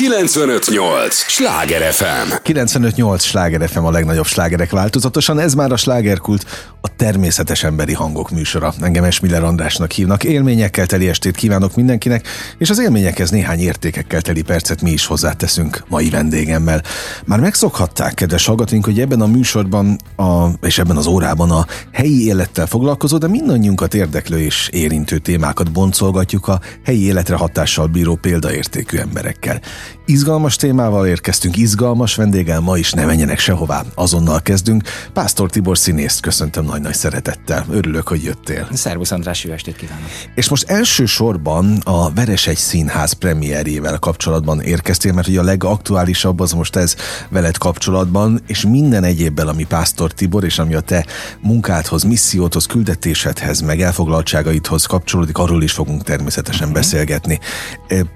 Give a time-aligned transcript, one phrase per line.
[0.00, 1.14] 958!
[1.14, 2.34] Sláger FM!
[2.42, 3.22] 958!
[3.22, 6.46] Sláger FM a legnagyobb slágerek változatosan, ez már a slágerkult,
[6.80, 8.72] a természetes emberi hangok műsora.
[8.80, 10.24] Engem Esmiller Andrásnak hívnak.
[10.24, 12.26] Élményekkel teli estét kívánok mindenkinek,
[12.58, 16.82] és az élményekhez néhány értékekkel teli percet mi is hozzáteszünk mai vendégemmel.
[17.24, 22.26] Már megszokhatták, kedves hallgatóink, hogy ebben a műsorban a, és ebben az órában a helyi
[22.26, 28.98] élettel foglalkozó, de mindannyiunkat érdeklő és érintő témákat boncolgatjuk a helyi életre hatással bíró példaértékű
[28.98, 29.60] emberekkel.
[30.06, 33.82] Izgalmas témával érkeztünk, izgalmas vendéggel ma is ne menjenek sehová.
[33.94, 34.82] Azonnal kezdünk.
[35.12, 37.66] Pásztor Tibor színészt köszöntöm nagy-nagy szeretettel.
[37.70, 38.68] Örülök, hogy jöttél.
[38.72, 40.04] Szervusz András, jó estét kívánok.
[40.34, 46.76] És most elsősorban a Veresegy Színház premierjével kapcsolatban érkeztél, mert ugye a legaktuálisabb az most
[46.76, 46.94] ez
[47.28, 51.06] veled kapcsolatban, és minden egyébbel, ami Pásztor Tibor, és ami a te
[51.40, 56.80] munkádhoz, misszióthoz, küldetésedhez, meg elfoglaltságaidhoz kapcsolódik, arról is fogunk természetesen uh-huh.
[56.80, 57.38] beszélgetni.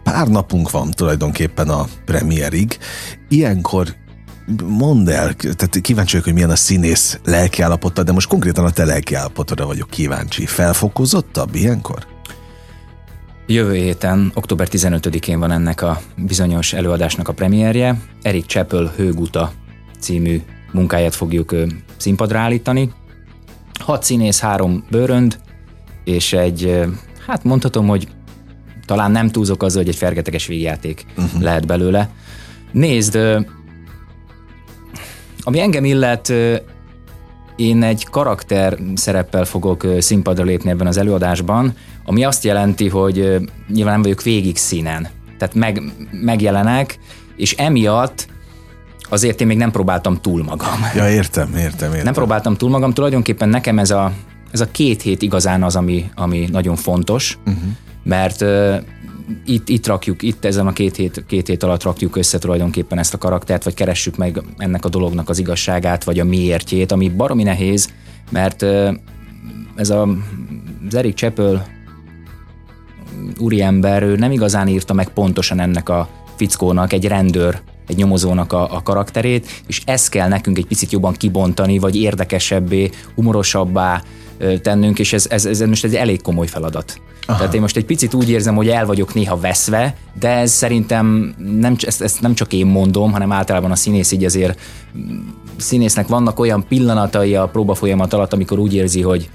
[0.03, 2.79] Pár napunk van tulajdonképpen a premierig.
[3.29, 3.95] Ilyenkor
[4.65, 8.85] mondd el, tehát kíváncsi vagyok, hogy milyen a színész lelkiállapota, de most konkrétan a te
[8.85, 10.47] lelkiállapotodra vagyok kíváncsi.
[10.47, 12.07] Felfokozottabb ilyenkor?
[13.47, 18.01] Jövő héten, október 15-én van ennek a bizonyos előadásnak a premierje.
[18.23, 19.53] Erik Chappell Hőguta
[20.01, 21.55] című munkáját fogjuk
[21.97, 22.93] színpadra állítani.
[23.81, 25.39] Hat színész, három bőrönd,
[26.05, 26.81] és egy,
[27.27, 28.09] hát mondhatom, hogy
[28.85, 31.43] talán nem túlzok azzal, hogy egy fergeteges végjáték uh-huh.
[31.43, 32.11] lehet belőle.
[32.73, 33.19] Nézd,
[35.41, 36.33] ami engem illet,
[37.57, 41.75] én egy karakter szereppel fogok színpadra lépni ebben az előadásban,
[42.05, 43.37] ami azt jelenti, hogy
[43.69, 45.09] nyilván nem vagyok végig színen.
[45.39, 46.99] Tehát meg, megjelenek,
[47.37, 48.27] és emiatt
[49.01, 50.87] azért én még nem próbáltam túl magam.
[50.95, 52.05] Ja, értem, értem, értem.
[52.05, 54.13] Nem próbáltam túl magam, tulajdonképpen nekem ez a,
[54.53, 57.63] ez a két hét igazán az, ami, ami nagyon fontos, uh-huh.
[58.05, 58.45] Mert
[59.45, 63.15] itt, itt rakjuk, itt ezen a két hét, két hét alatt rakjuk össze tulajdonképpen ezt
[63.15, 67.43] a karaktert, vagy keressük meg ennek a dolognak az igazságát, vagy a miértjét, ami baromi
[67.43, 67.93] nehéz,
[68.31, 68.63] mert
[69.75, 70.09] ez a,
[70.89, 71.63] az Eric Chappell
[73.39, 78.75] úriember, ő nem igazán írta meg pontosan ennek a fickónak, egy rendőr, egy nyomozónak a,
[78.75, 84.03] a karakterét, és ezt kell nekünk egy picit jobban kibontani, vagy érdekesebbé, humorosabbá,
[84.63, 87.01] tennünk, és ez, ez, ez most egy elég komoly feladat.
[87.27, 87.39] Aha.
[87.39, 91.35] Tehát én most egy picit úgy érzem, hogy el vagyok néha veszve, de ez szerintem
[91.59, 94.61] nem, ezt, ezt nem csak én mondom, hanem általában a színész így azért
[95.57, 99.31] színésznek vannak olyan pillanatai a próba folyamat alatt, amikor úgy érzi, hogy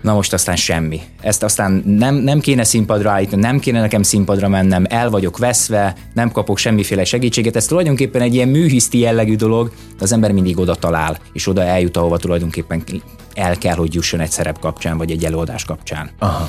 [0.00, 1.00] na most aztán semmi.
[1.20, 5.94] Ezt aztán nem, nem kéne színpadra állítani, nem kéne nekem színpadra mennem, el vagyok veszve,
[6.14, 7.56] nem kapok semmiféle segítséget.
[7.56, 11.62] Ez tulajdonképpen egy ilyen műhiszti jellegű dolog, de az ember mindig oda talál, és oda
[11.62, 12.84] eljut, ahova tulajdonképpen
[13.34, 16.10] el kell, hogy jusson egy szerep kapcsán, vagy egy előadás kapcsán.
[16.18, 16.48] Aha.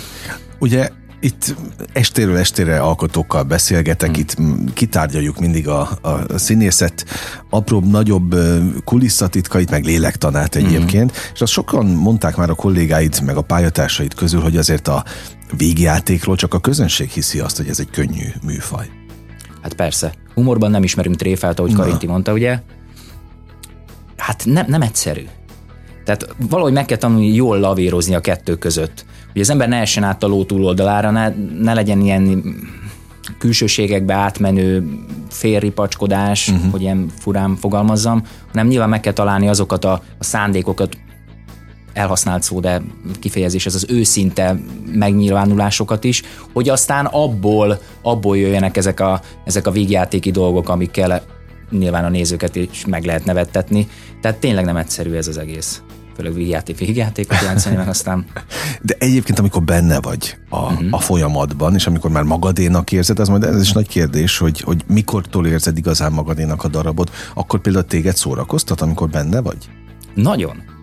[0.59, 0.90] Ugye
[1.20, 1.56] itt
[1.94, 4.20] estéről estére alkotókkal beszélgetek, hmm.
[4.20, 4.36] itt
[4.74, 7.06] kitárgyaljuk mindig a, a színészet
[7.50, 8.36] apróbb, nagyobb
[8.84, 10.66] kulisszatitkait, meg lélektanát hmm.
[10.66, 11.32] egyébként, hmm.
[11.34, 15.04] és azt sokan mondták már a kollégáid, meg a pályatársaid közül, hogy azért a
[15.58, 18.90] végjátékról csak a közönség hiszi azt, hogy ez egy könnyű műfaj.
[19.62, 20.14] Hát persze.
[20.34, 21.78] Humorban nem ismerünk tréfát, ahogy Na.
[21.78, 22.60] Karinti mondta, ugye?
[24.18, 25.26] Hát nem, nem egyszerű.
[26.06, 29.06] Tehát valahogy meg kell tanulni jól lavírozni a kettő között.
[29.38, 32.44] Hogy az ember ne essen át a ló túloldalára, ne, ne legyen ilyen
[33.38, 34.90] külsőségekbe átmenő
[35.30, 36.72] félripacskodás, uh-huh.
[36.72, 40.98] hogy ilyen furán fogalmazzam, hanem nyilván meg kell találni azokat a, a szándékokat,
[41.94, 42.81] elhasznált szó, de
[43.20, 44.59] kifejezés, ez az őszinte
[44.94, 46.24] megnyilvánulásokat is,
[46.54, 51.22] hogy aztán abból, abból jöjjenek ezek a, ezek a végjátéki dolgok, amikkel
[51.72, 53.88] nyilván a nézőket is meg lehet nevettetni.
[54.22, 55.81] Tehát tényleg nem egyszerű ez az egész
[56.18, 58.26] főleg végjáték, végjátékot játszani, mert aztán...
[58.82, 60.88] De egyébként, amikor benne vagy a, uh-huh.
[60.92, 64.84] a folyamatban, és amikor már magadénak érzed, az majd ez is nagy kérdés, hogy, hogy
[64.88, 69.70] mikortól érzed igazán magadénak a darabot, akkor például téged szórakoztat, amikor benne vagy?
[70.14, 70.77] Nagyon.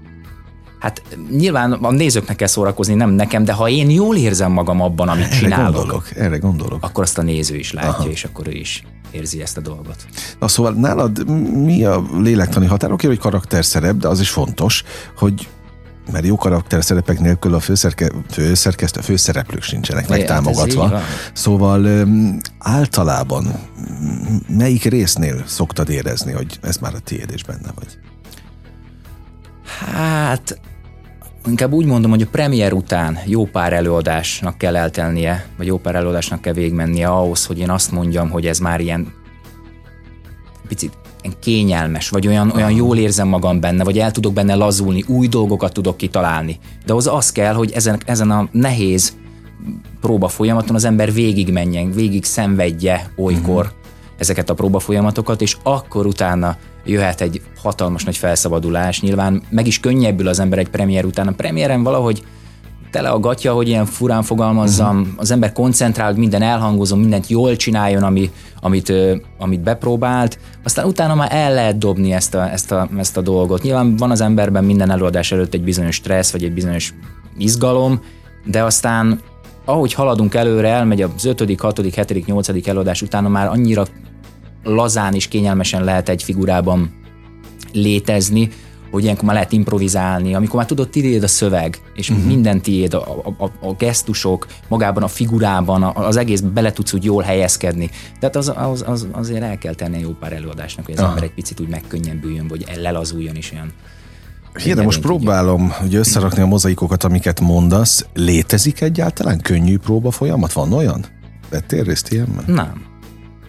[0.85, 5.09] Hát nyilván a nézőknek kell szórakozni, nem nekem, de ha én jól érzem magam abban,
[5.09, 6.85] amit erre csinálok, gondolok, erre gondolok.
[6.85, 8.09] akkor azt a néző is látja, Aha.
[8.09, 9.97] és akkor ő is érzi ezt a dolgot.
[10.41, 11.29] Na szóval nálad
[11.65, 12.93] mi a lélektani határ?
[12.93, 14.85] Oké, hogy karakterszerep, de az is fontos,
[15.17, 15.49] hogy
[16.13, 21.01] mert jó karakterszerepek nélkül a főszerke, főszerkesztő, főszereplők sincsenek megtámogatva.
[21.33, 21.89] Szóval
[22.59, 23.55] általában
[24.49, 27.99] melyik résznél szoktad érezni, hogy ez már a tiéd és benne vagy?
[29.93, 30.61] Hát
[31.47, 35.95] inkább úgy mondom, hogy a premier után jó pár előadásnak kell eltelnie, vagy jó pár
[35.95, 39.13] előadásnak kell végigmennie ahhoz, hogy én azt mondjam, hogy ez már ilyen
[40.69, 40.93] picit
[41.41, 45.73] kényelmes, vagy olyan, olyan jól érzem magam benne, vagy el tudok benne lazulni, új dolgokat
[45.73, 46.59] tudok kitalálni.
[46.87, 49.17] De az az kell, hogy ezen, ezen a nehéz
[50.01, 53.79] próba folyamaton az ember végig menjen, végig szenvedje olykor, uh-huh.
[54.19, 59.01] ezeket a próbafolyamatokat, és akkor utána jöhet egy hatalmas nagy felszabadulás.
[59.01, 61.29] Nyilván meg is könnyebbül az ember egy premier után.
[61.29, 62.23] A premiéren valahogy
[62.91, 65.15] tele a gatya, hogy ilyen furán fogalmazzam, uh-huh.
[65.17, 68.93] az ember koncentrál, hogy minden elhangozom, mindent jól csináljon, ami, amit,
[69.39, 73.63] amit bepróbált, aztán utána már el lehet dobni ezt a, ezt, a, ezt a dolgot.
[73.63, 76.95] Nyilván van az emberben minden előadás előtt egy bizonyos stressz, vagy egy bizonyos
[77.39, 78.01] izgalom,
[78.45, 79.21] de aztán
[79.65, 82.69] ahogy haladunk előre, elmegy az 5., 6., 7., 8.
[82.69, 83.87] előadás utána már annyira
[84.65, 86.91] lazán és kényelmesen lehet egy figurában
[87.73, 88.49] létezni,
[88.91, 92.27] hogy ilyenkor már lehet improvizálni, amikor már tudod, tiéd a szöveg, és uh-huh.
[92.27, 97.23] minden tiéd, a, a, a gesztusok, magában a figurában, az egész bele tudsz úgy jól
[97.23, 97.91] helyezkedni.
[98.21, 101.09] Tehát az, az, az, azért el kell tenni jó pár előadásnak, hogy az Aha.
[101.09, 103.73] ember egy picit úgy megkönnyebbüljön, vagy lelazuljon is olyan.
[104.63, 108.07] Igen, de most próbálom ugye összerakni a mozaikokat, amiket mondasz.
[108.15, 110.53] Létezik egyáltalán könnyű próba folyamat?
[110.53, 111.05] Van olyan?
[111.51, 112.45] Vettél részt ilyenben?
[112.47, 112.94] Nem.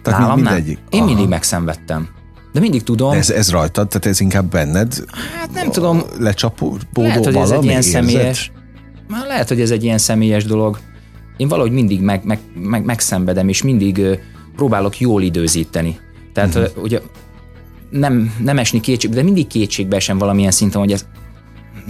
[0.06, 0.76] Tehát Nálam mindegyik?
[0.76, 0.86] nem.
[0.90, 1.08] Én Aha.
[1.08, 2.08] mindig megszenvedtem.
[2.52, 3.10] De mindig tudom.
[3.10, 5.04] De ez, ez rajtad, tehát ez inkább benned?
[5.38, 6.02] Hát nem tudom.
[6.18, 7.92] Lecsapódó Lehet, hogy ez egy ilyen érzet?
[7.92, 8.52] személyes.
[9.08, 10.78] Már lehet, hogy ez egy ilyen személyes dolog.
[11.36, 14.18] Én valahogy mindig meg, meg, meg, megszenvedem, és mindig uh,
[14.56, 15.98] próbálok jól időzíteni.
[16.32, 16.76] Tehát uh-huh.
[16.76, 17.00] uh, ugye
[17.90, 21.06] nem, nem esni kétségbe, de mindig kétségbe esem valamilyen szinten, hogy ez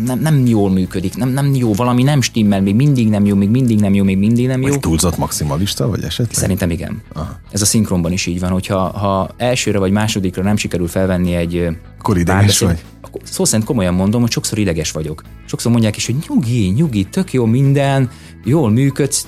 [0.04, 3.48] nem, nem jól működik, nem, nem jó, valami nem stimmel, még mindig nem jó, még
[3.48, 4.69] mindig nem jó, még mindig nem jó.
[4.69, 6.37] Vagy túlzott maximalista, vagy esetleg?
[6.37, 7.02] Szerintem igen.
[7.12, 7.40] Aha.
[7.50, 11.69] Ez a szinkronban is így van, hogyha ha elsőre vagy másodikra nem sikerül felvenni egy
[11.98, 12.84] akkor ideges vagy?
[13.00, 15.22] Akkor szó szerint komolyan mondom, hogy sokszor ideges vagyok.
[15.46, 18.10] Sokszor mondják is, hogy nyugi, nyugi, tök jó minden,
[18.44, 19.26] jól működsz,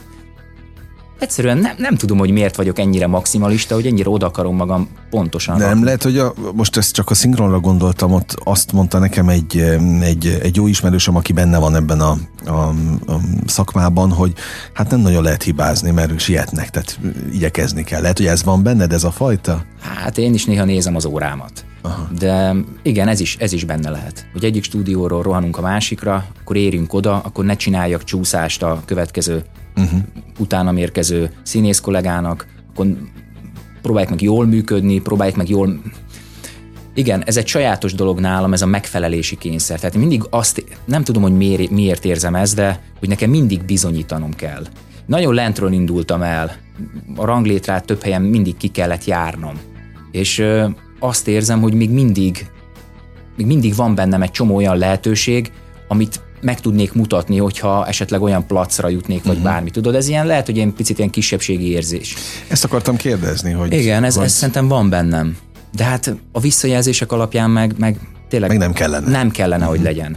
[1.18, 5.58] egyszerűen nem, nem tudom, hogy miért vagyok ennyire maximalista, hogy ennyire oda akarom magam pontosan.
[5.58, 9.58] Nem lehet, hogy a, most ezt csak a szinkronra gondoltam, ott azt mondta nekem egy,
[10.00, 12.16] egy, egy jó ismerősöm, aki benne van ebben a,
[12.46, 12.52] a,
[13.06, 14.32] a szakmában, hogy
[14.72, 16.98] hát nem nagyon lehet hibázni, mert sietnek, tehát
[17.32, 18.00] igyekezni kell.
[18.00, 19.64] Lehet, hogy ez van benned, ez a fajta?
[19.80, 21.64] Hát én is néha nézem az órámat.
[21.82, 22.08] Aha.
[22.18, 24.26] De igen, ez is, ez is benne lehet.
[24.32, 29.44] Hogy egyik stúdióról rohanunk a másikra, akkor érünk oda, akkor ne csináljak csúszást a következő
[29.78, 30.00] uh-huh.
[30.38, 32.86] utána érkező színész kollégának, akkor
[33.82, 35.80] próbálják meg jól működni, próbálják meg jól...
[36.94, 39.78] Igen, ez egy sajátos dolog nálam, ez a megfelelési kényszer.
[39.78, 44.34] Tehát mindig azt, nem tudom, hogy miért, miért érzem ezt, de hogy nekem mindig bizonyítanom
[44.34, 44.66] kell.
[45.06, 46.56] Nagyon lentről indultam el,
[47.16, 49.54] a ranglétrát több helyen mindig ki kellett járnom.
[50.10, 52.50] És ö, azt érzem, hogy még mindig,
[53.36, 55.52] még mindig van bennem egy csomó olyan lehetőség,
[55.88, 59.50] amit meg tudnék mutatni, hogyha esetleg olyan placra jutnék, vagy uh-huh.
[59.50, 59.70] bármi.
[59.70, 62.14] Tudod, ez ilyen lehet, hogy ilyen picit ilyen kisebbségi érzés.
[62.48, 63.72] Ezt akartam kérdezni, hogy...
[63.72, 65.36] Igen, ez, ez szerintem van bennem.
[65.74, 67.98] De hát a visszajelzések alapján meg, meg
[68.28, 68.48] tényleg...
[68.48, 69.10] Meg nem kellene.
[69.10, 69.70] Nem kellene, uh-huh.
[69.70, 69.86] hogy mhm.
[69.86, 70.16] legyen.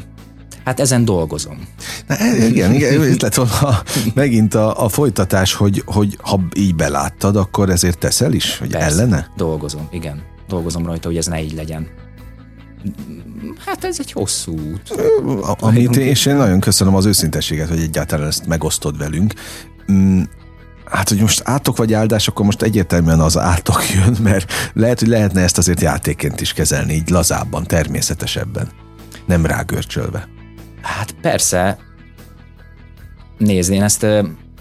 [0.65, 1.67] Hát ezen dolgozom.
[2.07, 3.81] Na, e, igen, igen, ez lett volna
[4.13, 8.87] megint a, a folytatás, hogy, hogy ha így beláttad, akkor ezért teszel is, hogy Persze,
[8.87, 9.31] ellene?
[9.37, 10.21] dolgozom, igen.
[10.47, 11.87] Dolgozom rajta, hogy ez ne így legyen.
[13.65, 14.93] Hát ez egy hosszú út.
[15.59, 19.33] Amit és én nagyon köszönöm az őszintességet, hogy egyáltalán ezt megosztod velünk.
[19.91, 20.21] Mm,
[20.85, 25.07] hát, hogy most átok vagy áldás, akkor most egyértelműen az átok jön, mert lehet, hogy
[25.07, 28.69] lehetne ezt azért játéként is kezelni, így lazábban, természetesebben,
[29.25, 30.27] nem rágörcsölve.
[30.81, 31.77] Hát persze,
[33.37, 34.05] nézd, én ezt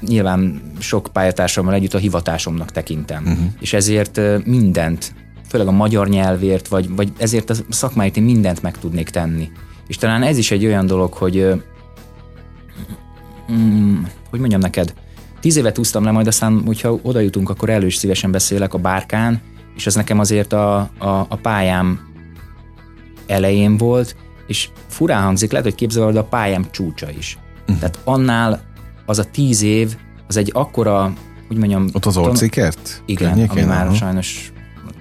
[0.00, 3.46] nyilván sok pályatársammal együtt a hivatásomnak tekintem, uh-huh.
[3.60, 5.14] és ezért mindent
[5.50, 9.50] főleg a magyar nyelvért, vagy, vagy ezért a szakmáit én mindent meg tudnék tenni.
[9.86, 11.62] És talán ez is egy olyan dolog, hogy
[13.52, 14.94] mm, hogy mondjam neked,
[15.40, 18.78] tíz évet úsztam le, majd aztán, hogyha oda jutunk, akkor elő is szívesen beszélek a
[18.78, 19.40] bárkán,
[19.76, 22.00] és ez nekem azért a, a, a pályám
[23.26, 24.16] elején volt,
[24.46, 27.38] és furán hangzik, lehet, hogy képzeled a pályám csúcsa is.
[27.60, 27.78] Uh-huh.
[27.78, 28.62] Tehát annál
[29.06, 31.12] az a tíz év, az egy akkora,
[31.48, 31.88] hogy mondjam...
[31.92, 33.02] Ott az orcikert?
[33.06, 33.94] Igen, ami már aha.
[33.94, 34.52] sajnos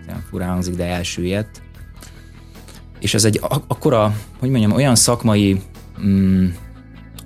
[0.09, 1.61] ilyen furán hangzik, de elsüllyedt.
[2.99, 5.61] És ez egy akkora, hogy mondjam, olyan szakmai
[6.01, 6.47] mm,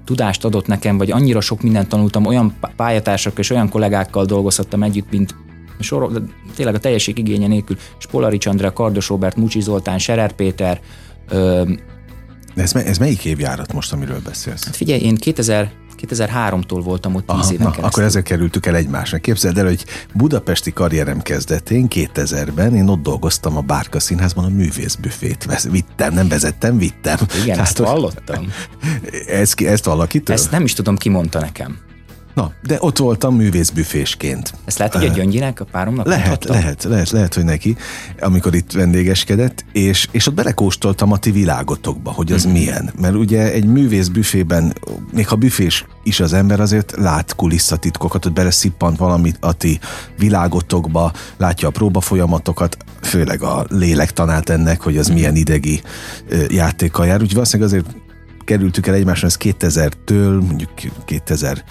[0.06, 5.12] tudást adott nekem, vagy annyira sok mindent tanultam, olyan pályatársak és olyan kollégákkal dolgozhattam együtt,
[5.12, 5.36] mint
[5.80, 6.20] sor, de
[6.56, 10.82] tényleg a teljesség igénye nélkül, Spolari Csandra, Kardos Robert, Mucsi Zoltán, Serer Péter.
[11.30, 11.64] Ö,
[12.56, 14.66] de ez, ez melyik évjárat most, amiről beszélsz?
[14.66, 15.72] Hát figyelj, én 2000,
[16.02, 19.18] 2003-tól voltam ott 10 Aha, éven Akkor ezzel kerültük el egymásra.
[19.18, 25.68] Képzeld el, hogy budapesti karrierem kezdetén 2000-ben én ott dolgoztam a Bárka Színházban a művészbüfét.
[25.72, 27.18] Vittem, nem vezettem, vittem.
[27.44, 28.52] Igen, hát, ezt hallottam.
[29.28, 30.36] Ez, ezt valakitől?
[30.36, 31.78] Ezt nem is tudom, ki mondta nekem.
[32.34, 34.54] Na, de ott voltam művészbüfésként.
[34.66, 36.54] Ezt lehet, hogy a Gyöngyinek, a páromnak Lehet, mondhatta?
[36.54, 37.76] lehet, lehet, lehet, hogy neki,
[38.20, 42.54] amikor itt vendégeskedett, és, és ott belekóstoltam a ti világotokba, hogy az mm-hmm.
[42.54, 42.94] milyen.
[43.02, 44.74] Mert ugye egy művész büfében,
[45.12, 49.80] még ha büfés is az ember, azért lát kulisszatitkokat, hogy beleszippant valamit a ti
[50.18, 55.82] világotokba, látja a próbafolyamatokat, főleg a lélektanát ennek, hogy az milyen idegi
[56.48, 57.16] játékkal jár.
[57.16, 57.96] Úgyhogy valószínűleg azért
[58.46, 60.70] kerültük el egymásra, ez 2000-től, mondjuk
[61.06, 61.64] 2000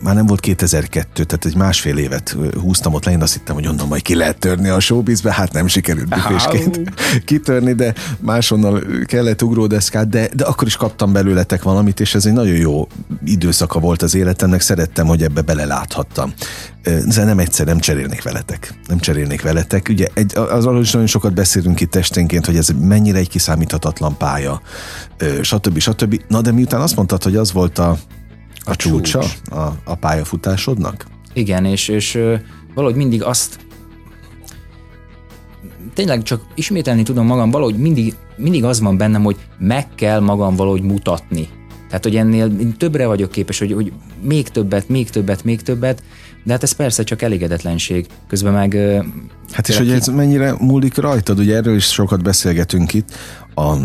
[0.00, 3.66] már nem volt 2002, tehát egy másfél évet húztam ott le, én azt hittem, hogy
[3.66, 6.80] onnan majd ki lehet törni a showbizbe, hát nem sikerült büfésként
[7.24, 12.32] kitörni, de máshonnan kellett ugródeszkát, de, de akkor is kaptam belőletek valamit, és ez egy
[12.32, 12.86] nagyon jó
[13.24, 16.32] időszaka volt az életemnek, szerettem, hogy ebbe beleláthattam.
[16.82, 18.74] De nem egyszer nem cserélnék veletek.
[18.88, 19.88] Nem cserélnék veletek.
[19.88, 24.16] Ugye egy, az arról is nagyon sokat beszélünk itt esténként, hogy ez mennyire egy kiszámíthatatlan
[24.16, 24.60] pálya,
[25.42, 25.78] stb.
[25.78, 26.20] stb.
[26.28, 27.98] Na de miután azt mondtad, hogy az volt a
[28.70, 29.50] a, csúcsa csúcs.
[29.50, 31.06] a, a pályafutásodnak?
[31.32, 32.18] Igen, és, és
[32.74, 33.58] valahogy mindig azt
[35.94, 40.56] tényleg csak ismételni tudom magam, valahogy mindig, mindig az van bennem, hogy meg kell magam
[40.56, 41.48] valahogy mutatni.
[41.88, 43.92] Tehát, hogy ennél többre vagyok képes, hogy, hogy
[44.22, 46.02] még többet, még többet, még többet,
[46.44, 48.06] de hát ez persze csak elégedetlenség.
[48.28, 48.76] Közben meg...
[49.52, 53.08] Hát és hogy ez mennyire múlik rajtad, ugye erről is sokat beszélgetünk itt,
[53.54, 53.76] a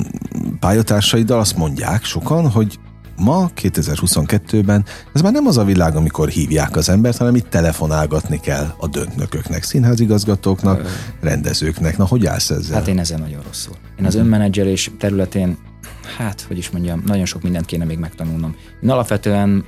[0.59, 2.79] pályatársaiddal azt mondják sokan, hogy
[3.21, 8.39] ma, 2022-ben ez már nem az a világ, amikor hívják az embert, hanem itt telefonálgatni
[8.39, 10.87] kell a döntnököknek, színházigazgatóknak,
[11.21, 11.97] rendezőknek.
[11.97, 12.75] Na, hogy állsz ezzel?
[12.75, 13.75] Hát én ezzel nagyon rosszul.
[13.99, 15.57] Én az önmenedzselés területén,
[16.17, 18.55] hát, hogy is mondjam, nagyon sok mindent kéne még megtanulnom.
[18.83, 19.65] Én alapvetően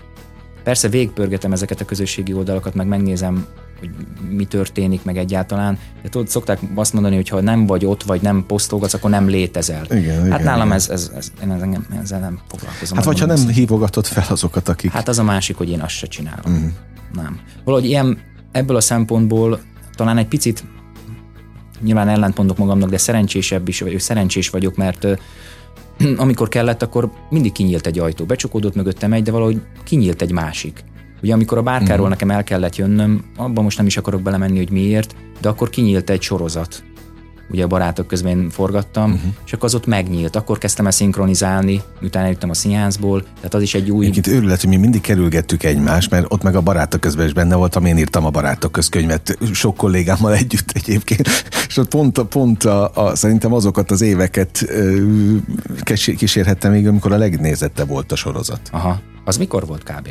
[0.63, 3.45] persze végpörgetem ezeket a közösségi oldalakat, meg megnézem,
[3.83, 5.77] hogy mi történik, meg egyáltalán.
[6.01, 9.27] De tudod, szokták azt mondani, hogy ha nem vagy ott, vagy nem posztolgatsz, akkor nem
[9.27, 9.85] létezel.
[9.85, 10.77] Igen, hát igen, nálam igen.
[10.77, 12.97] Ez, ez, ez, én ezzel nem, ezzel nem foglalkozom.
[12.97, 14.91] Hát vagy ha nem hívogatod fel azokat, akik...
[14.91, 16.51] Hát az a másik, hogy én azt se csinálom.
[16.51, 16.67] Mm.
[17.13, 17.39] Nem.
[17.63, 18.17] Valahogy ilyen,
[18.51, 19.59] ebből a szempontból
[19.95, 20.63] talán egy picit
[21.81, 25.07] nyilván ellent mondok magamnak, de szerencsésebb is, vagy szerencsés vagyok, mert
[26.17, 28.25] amikor kellett, akkor mindig kinyílt egy ajtó.
[28.25, 30.83] Becsukódott mögöttem egy, de valahogy kinyílt egy másik.
[31.23, 34.71] Ugye amikor a bárkáról nekem el kellett jönnöm, abban most nem is akarok belemenni, hogy
[34.71, 36.83] miért, de akkor kinyílt egy sorozat.
[37.49, 39.31] Ugye a barátok közben forgattam, uh-huh.
[39.45, 40.35] és akkor az ott megnyílt.
[40.35, 44.05] Akkor kezdtem el szinkronizálni, utána jöttem a színházból, tehát az is egy új...
[44.05, 47.55] Egyébként őrület, hogy mi mindig kerülgettük egymást, mert ott meg a barátok közben is benne
[47.55, 51.29] voltam, én írtam a barátok közkönyvet sok kollégámmal együtt egyébként,
[51.67, 55.05] és ott pont, a- pont a, a, szerintem azokat az éveket ö,
[56.17, 58.61] kísérhettem még, amikor a legnézette volt a sorozat.
[58.71, 58.99] Aha.
[59.25, 60.09] Az mikor volt kb?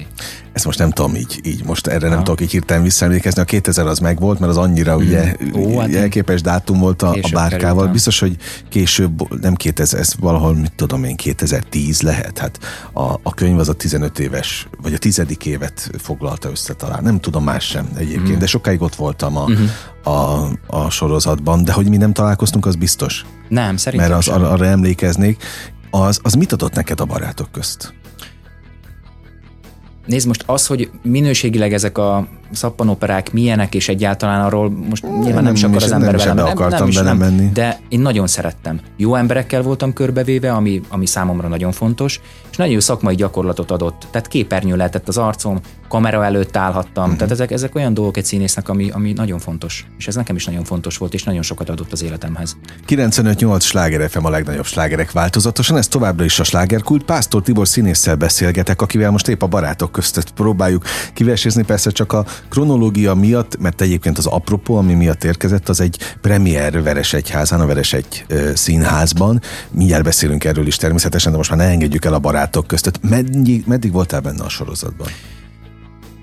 [0.53, 3.41] Ezt most nem tudom így, így most erre nem tudok így hirtelen visszaemlékezni.
[3.43, 7.09] A 2000 az megvolt, mert az annyira ugye Ó, hát én elképes dátum volt a,
[7.11, 7.59] a bárkával.
[7.61, 7.93] kerültem.
[7.93, 8.37] Biztos, hogy
[8.69, 12.39] később, nem 2000, ez valahol, mit tudom én, 2010 lehet.
[12.39, 12.59] Hát
[12.93, 17.03] a, a könyv az a 15 éves, vagy a tizedik évet foglalta össze talán.
[17.03, 19.47] Nem tudom más sem egyébként, de sokáig ott voltam a,
[20.11, 23.25] a, a sorozatban, de hogy mi nem találkoztunk, az biztos.
[23.49, 24.35] Nem, szerintem Mert az, sem.
[24.35, 25.43] arra, arra emlékeznék.
[25.91, 27.95] Az, az mit adott neked a barátok közt?
[30.07, 35.43] Nézd most az, hogy minőségileg ezek a szappanoperák milyenek, és egyáltalán arról most nyilván nem,
[35.43, 36.47] nem is akar az nem ember velem.
[36.47, 37.51] akartam is, belemenni.
[37.53, 38.81] De én nagyon szerettem.
[38.97, 44.07] Jó emberekkel voltam körbevéve, ami, ami számomra nagyon fontos, és nagyon jó szakmai gyakorlatot adott.
[44.11, 45.61] Tehát képernyő lehetett az arcom,
[45.93, 47.03] kamera előtt állhattam.
[47.03, 47.19] Uh-huh.
[47.19, 49.87] Tehát ezek, ezek olyan dolgok egy színésznek, ami, ami nagyon fontos.
[49.99, 52.57] És ez nekem is nagyon fontos volt, és nagyon sokat adott az életemhez.
[52.89, 57.05] 95-8 sláger FM a legnagyobb slágerek változatosan, ez továbbra is a slágerkult.
[57.05, 62.25] Pásztor Tibor színésszel beszélgetek, akivel most épp a barátok között próbáljuk kivesézni, persze csak a
[62.49, 68.25] kronológia miatt, mert egyébként az apropó, ami miatt érkezett, az egy premier Veresegyházán, a Veresegy
[68.55, 69.41] színházban.
[69.71, 73.09] Mindjárt beszélünk erről is természetesen, de most már ne engedjük el a barátok között.
[73.09, 75.07] Meddig, meddig voltál benne a sorozatban?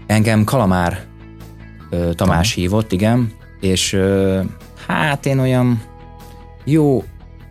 [0.08, 1.04] Engem Kalamár
[1.90, 4.42] ö, Tamás hívott, igen, és ö,
[4.88, 5.82] hát én olyan
[6.66, 7.04] jó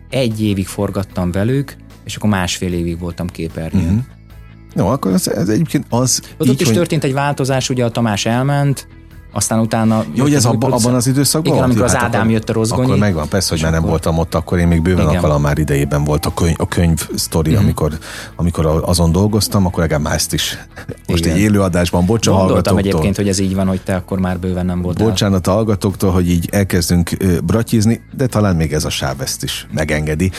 [0.09, 3.83] egy évig forgattam velük, és akkor másfél évig voltam képernyőn.
[3.83, 4.03] Uh-huh.
[4.73, 6.21] No, akkor ez, ez egyébként az...
[6.37, 8.87] Ott, ott is hogy- történt egy változás, ugye a Tamás elment,
[9.31, 10.03] aztán utána...
[10.13, 12.49] Jó, hogy ez abba, producer- abban az időszakban Igen, amikor az Hát Ádám akkor- jött
[12.49, 12.83] a Rozgonyi.
[12.85, 15.21] Akkor megvan, persze, hogy már nem akkor- voltam ott, akkor én még bőven a Igen.
[15.21, 17.63] Kalamár idejében volt a könyv, a könyv sztori, Mhm.
[17.63, 17.97] amikor,
[18.35, 20.57] amikor azon dolgoztam, akkor legalább már ezt is.
[21.07, 21.35] Most Igen.
[21.35, 24.81] egy élőadásban, bocsa Gondoltam egyébként, hogy ez így van, hogy te akkor már bőven nem
[24.81, 25.07] voltál.
[25.07, 27.09] Bocsánat a hallgatóktól, hogy így elkezdünk
[27.43, 30.31] bratyizni, de talán még ez a sáv ezt is megengedi.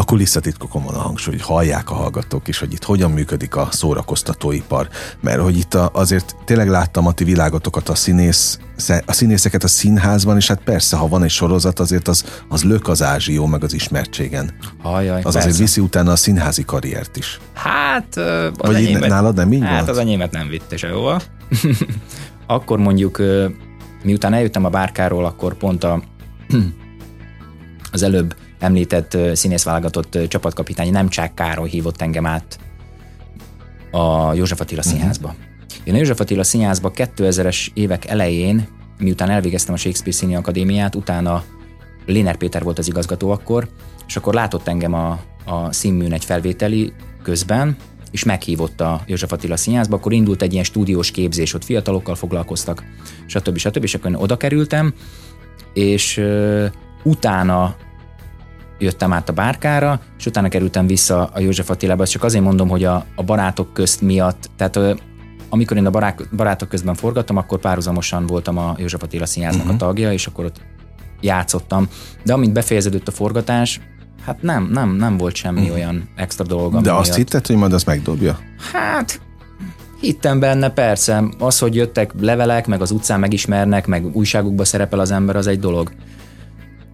[0.00, 3.68] A kulisszatitkokon van a hangsúly, hogy hallják a hallgatók is, hogy itt hogyan működik a
[3.70, 4.88] szórakoztatóipar.
[5.20, 8.58] Mert hogy itt a, azért tényleg láttam a ti világotokat a színész,
[9.06, 12.88] a színészeket a színházban, és hát persze, ha van egy sorozat, azért az, az lök
[12.88, 14.50] az ázsió, meg az ismertségen.
[14.82, 15.38] Ajaj, az persze.
[15.38, 17.40] azért viszi utána a színházi karriert is.
[17.54, 19.88] Hát, az Vagy enyémet, nálad nem így Hát volt?
[19.88, 21.20] az enyémet nem vitte sehova.
[22.46, 23.22] akkor mondjuk,
[24.02, 26.02] miután eljöttem a bárkáról, akkor pont a,
[27.92, 32.58] az előbb említett színészválogatott csapatkapitány Nemcsák Károly hívott engem át
[33.90, 34.94] a József Attila uh-huh.
[34.94, 35.34] színházba.
[35.84, 41.44] Én a József Attila színházba 2000-es évek elején, miután elvégeztem a Shakespeare Színi Akadémiát, utána
[42.06, 43.68] Léner Péter volt az igazgató akkor,
[44.06, 47.76] és akkor látott engem a, a színműn egy felvételi közben,
[48.10, 52.84] és meghívott a József Attila színházba, akkor indult egy ilyen stúdiós képzés, ott fiatalokkal foglalkoztak,
[53.26, 53.56] stb.
[53.56, 53.82] stb.
[53.82, 54.94] És akkor én oda kerültem,
[55.72, 56.66] és uh,
[57.02, 57.76] utána
[58.80, 62.02] jöttem át a bárkára, és utána kerültem vissza a József Attilába.
[62.02, 64.98] Ezt csak azért mondom, hogy a, a barátok közt miatt, tehát
[65.48, 69.82] amikor én a barák, barátok közben forgattam, akkor párhuzamosan voltam a József Attila színháznak uh-huh.
[69.82, 70.60] a tagja, és akkor ott
[71.20, 71.88] játszottam.
[72.24, 73.80] De amint befejeződött a forgatás,
[74.24, 75.72] Hát nem, nem, nem volt semmi mm.
[75.72, 76.80] olyan extra dolog.
[76.80, 77.16] De azt miatt...
[77.16, 78.38] hitted, hogy majd azt megdobja?
[78.72, 79.20] Hát,
[80.00, 81.24] hittem benne, persze.
[81.38, 85.58] Az, hogy jöttek levelek, meg az utcán megismernek, meg újságokba szerepel az ember, az egy
[85.58, 85.92] dolog.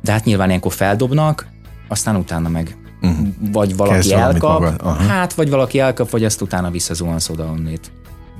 [0.02, 1.47] De hát nyilván ilyenkor feldobnak,
[1.88, 3.28] aztán utána meg uh-huh.
[3.52, 7.93] vagy valaki Kezd elkap, hát vagy valaki elkap, vagy azt utána visszazuhansz oda, onnét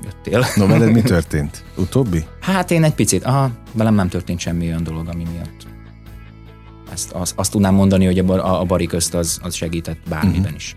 [0.03, 0.45] jöttél.
[0.55, 1.63] No, veled mi történt?
[1.75, 2.25] Utóbbi?
[2.41, 5.67] Hát én egy picit, aha, velem nem történt semmi olyan dolog, ami miatt
[6.91, 10.55] ezt, azt, azt tudnám mondani, hogy a, a bari közt az, az segített bármiben uh-huh.
[10.55, 10.75] is.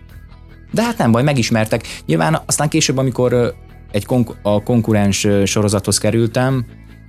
[0.71, 1.87] De hát nem baj, megismertek.
[2.05, 3.55] Nyilván aztán később, amikor
[3.91, 6.65] egy konk- a konkurens sorozathoz kerültem,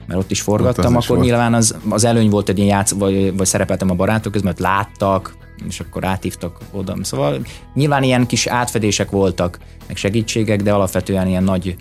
[0.07, 2.92] mert ott is forgattam, ott akkor is nyilván az, az előny volt egy ilyen játsz,
[2.92, 5.35] vagy, vagy szerepeltem a barátok közben, mert láttak,
[5.68, 6.97] és akkor átívtak oda.
[7.02, 7.40] Szóval
[7.75, 11.76] nyilván ilyen kis átfedések voltak, meg segítségek, de alapvetően ilyen nagy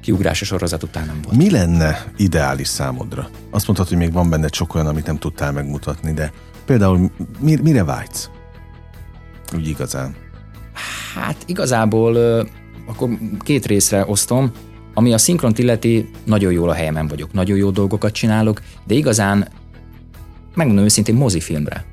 [0.00, 1.36] kiugrás a sorozat után nem volt.
[1.36, 3.28] Mi lenne ideális számodra?
[3.50, 6.32] Azt mondtad, hogy még van benne sok olyan, amit nem tudtál megmutatni, de
[6.66, 8.30] például mire vágysz?
[9.54, 10.14] Úgy igazán.
[11.14, 12.16] Hát igazából
[12.86, 13.08] akkor
[13.38, 14.50] két részre osztom.
[14.94, 19.48] Ami a szinkront illeti, nagyon jól a helyemen vagyok, nagyon jó dolgokat csinálok, de igazán,
[20.54, 21.84] megmondom őszintén, mozifilmre.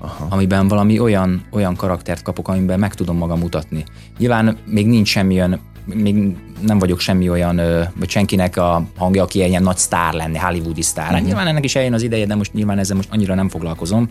[0.00, 0.26] Aha.
[0.28, 3.84] amiben valami olyan, olyan karaktert kapok, amiben meg tudom magam mutatni.
[4.18, 5.60] Nyilván még nincs semmi olyan
[5.94, 7.60] még nem vagyok semmi olyan,
[7.98, 11.12] vagy senkinek a hangja, aki ilyen nagy sztár lenne, hollywoodi sztár.
[11.12, 11.24] Mm-hmm.
[11.24, 14.10] Nyilván ennek is eljön az ideje, de most nyilván ezzel most annyira nem foglalkozom.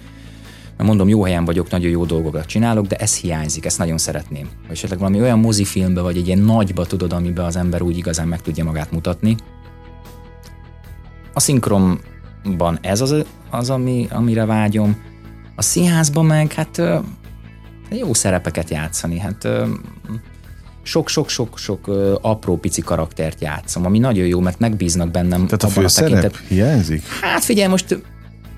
[0.77, 4.50] Mert mondom, jó helyen vagyok, nagyon jó dolgokat csinálok, de ez hiányzik, ezt nagyon szeretném.
[4.62, 8.28] Vagy esetleg valami olyan mozifilmbe, vagy egy ilyen nagyba tudod, amiben az ember úgy igazán
[8.28, 9.36] meg tudja magát mutatni.
[11.34, 14.97] A szinkronban ez az, az ami, amire vágyom.
[15.60, 16.82] A színházban meg, hát
[17.89, 19.20] jó szerepeket játszani.
[19.20, 19.48] Hát
[20.84, 21.88] sok-sok-sok-sok
[22.22, 25.46] apró pici karaktert játszom, ami nagyon jó, mert megbíznak bennem.
[25.46, 26.48] Tehát a főszerep tekintet...
[26.48, 27.04] hiányzik?
[27.22, 28.02] Hát figyelj, most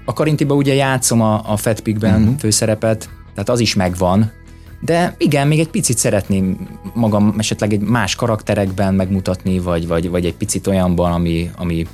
[0.05, 2.39] a Karintiba ugye játszom a, a Fat Pigben uh-huh.
[2.39, 4.31] főszerepet, tehát az is megvan,
[4.81, 10.25] de igen, még egy picit szeretném magam esetleg egy más karakterekben megmutatni, vagy, vagy, vagy
[10.25, 11.87] egy picit olyanban, ami, ami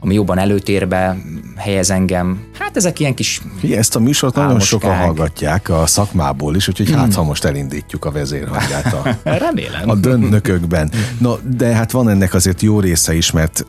[0.00, 1.16] ami jobban előtérbe
[1.56, 2.40] helyez engem.
[2.58, 6.86] Hát ezek ilyen kis Hi, Ezt a műsort nagyon sokan hallgatják a szakmából is, úgyhogy
[6.86, 7.04] hát, hmm.
[7.04, 9.90] hát ha most elindítjuk a vezérhangját a, Remélem.
[9.90, 10.90] a dönnökökben.
[11.18, 13.66] No, de hát van ennek azért jó része is, mert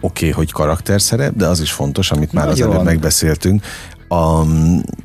[0.00, 2.68] oké, okay, hogy karakterszerep, de az is fontos, amit már Nagyon.
[2.68, 3.62] az előbb megbeszéltünk,
[4.08, 4.40] a,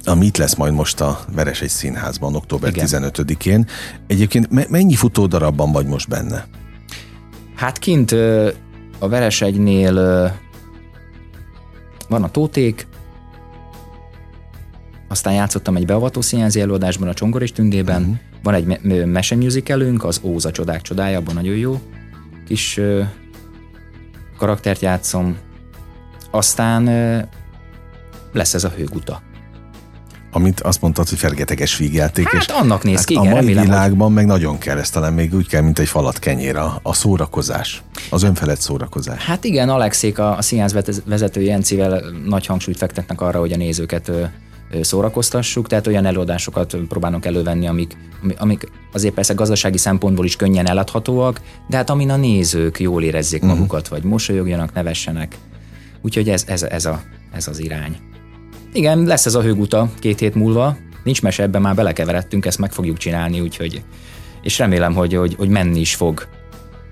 [0.06, 2.86] a Mit lesz majd most a Veresegy Színházban október Igen.
[2.88, 3.68] 15-én.
[4.08, 6.48] Egyébként me- mennyi futódarabban vagy most benne?
[7.56, 8.12] Hát kint
[9.00, 9.98] a Veresegynél
[12.08, 12.88] van a Tóték,
[15.08, 18.17] aztán játszottam egy beavató színházi előadásban a Csongor és Tündében, uh-huh.
[18.43, 21.82] van egy me- mese musicalünk, az Óza csodák csodája, abban nagyon jó
[22.46, 23.02] kis ö,
[24.38, 25.38] karaktert játszom.
[26.32, 27.20] Aztán ö,
[28.34, 29.22] lesz ez a hőguta
[30.32, 32.28] amit azt mondtad, hogy fergeteges vígjáték.
[32.28, 34.16] Hát és annak néz ki, hát igen, A mai remélem, világban hogy...
[34.16, 37.84] meg nagyon kell, ezt talán még úgy kell, mint egy falat kenyér, a, a szórakozás,
[38.10, 39.26] az önfelett szórakozás.
[39.26, 44.12] Hát igen, Alexék, a, a színház vezető Jencivel nagy hangsúlyt fektetnek arra, hogy a nézőket
[44.82, 47.98] szórakoztassuk, tehát olyan előadásokat próbálnak elővenni, amik,
[48.38, 53.42] amik azért persze gazdasági szempontból is könnyen eladhatóak, de hát amin a nézők jól érezzék
[53.42, 53.58] uh-huh.
[53.58, 55.38] magukat, vagy mosolyogjanak, nevessenek.
[56.02, 57.98] Úgyhogy ez, ez, ez, a, ez az irány.
[58.78, 60.78] Igen, lesz ez a hőguta két hét múlva.
[61.04, 63.84] Nincs mese, ebben már belekeveredtünk, ezt meg fogjuk csinálni, úgyhogy
[64.42, 66.28] és remélem, hogy, hogy, hogy menni is fog,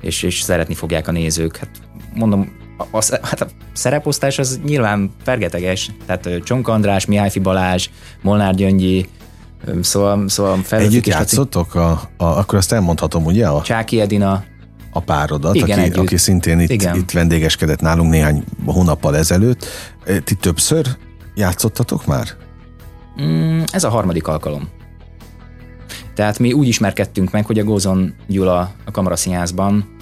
[0.01, 1.57] és, és szeretni fogják a nézők.
[1.57, 1.69] Hát
[2.13, 7.89] mondom, a, a, hát a szereposztás az nyilván fergeteges, tehát Csonka András, Mihályfi Balázs,
[8.21, 9.09] Molnár Gyöngyi,
[9.81, 11.75] Szóval, szóval Együtt játszottok?
[11.75, 13.47] A, a, akkor azt elmondhatom, ugye?
[13.47, 13.61] A...
[13.61, 14.43] Csáki Edina
[14.91, 16.95] a párodat, Igen, aki, aki szintén itt, Igen.
[16.95, 19.65] itt vendégeskedett nálunk néhány hónappal ezelőtt.
[20.23, 20.85] Ti többször
[21.35, 22.27] játszottatok már?
[23.21, 24.69] Mm, ez a harmadik alkalom.
[26.13, 29.95] Tehát mi úgy ismerkedtünk meg, hogy a Gózon Gyula a kamaraszínházban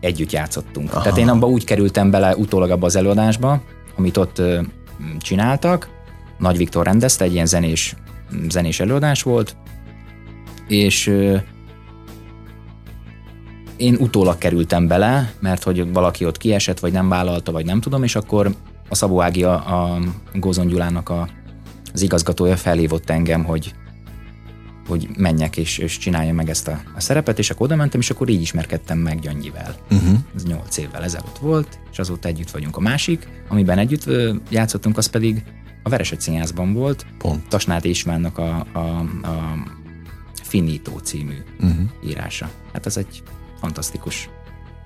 [0.00, 0.92] együtt játszottunk.
[0.92, 1.02] Aha.
[1.02, 3.62] Tehát én abban úgy kerültem bele utólag abba az előadásba,
[3.96, 4.60] amit ott ö,
[5.18, 5.88] csináltak.
[6.38, 7.96] Nagy Viktor rendezte, egy ilyen zenés,
[8.48, 9.56] zenés előadás volt,
[10.68, 11.36] és ö,
[13.76, 18.02] én utólag kerültem bele, mert hogy valaki ott kiesett, vagy nem vállalta, vagy nem tudom,
[18.02, 18.54] és akkor
[18.92, 19.52] a Szabó Ági, a,
[19.94, 19.98] a
[20.34, 21.28] Gózon Gyulának a,
[21.92, 23.74] az igazgatója felhívott engem, hogy
[24.88, 28.10] hogy menjek és, és csináljam meg ezt a, a szerepet, és akkor oda mentem, és
[28.10, 29.74] akkor így ismerkedtem meg Gyöngyivel.
[29.90, 30.18] Uh-huh.
[30.34, 32.76] Ez nyolc évvel ezelőtt volt, és azóta együtt vagyunk.
[32.76, 35.44] A másik, amiben együtt ö, játszottunk, az pedig
[35.82, 37.06] a Veresett Színházban volt.
[37.18, 37.48] Pont.
[37.48, 38.78] Tasnád Istvánnak a, a,
[39.22, 39.54] a
[40.42, 41.90] Finito című uh-huh.
[42.06, 42.50] írása.
[42.72, 43.22] Hát ez egy
[43.60, 44.28] fantasztikus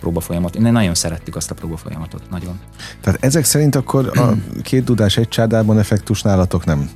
[0.00, 0.56] próbafolyamat.
[0.56, 2.60] Én nagyon szerettük azt a próbafolyamatot, nagyon.
[3.00, 6.90] Tehát ezek szerint akkor a két dudás egy csárdában effektus nálatok nem,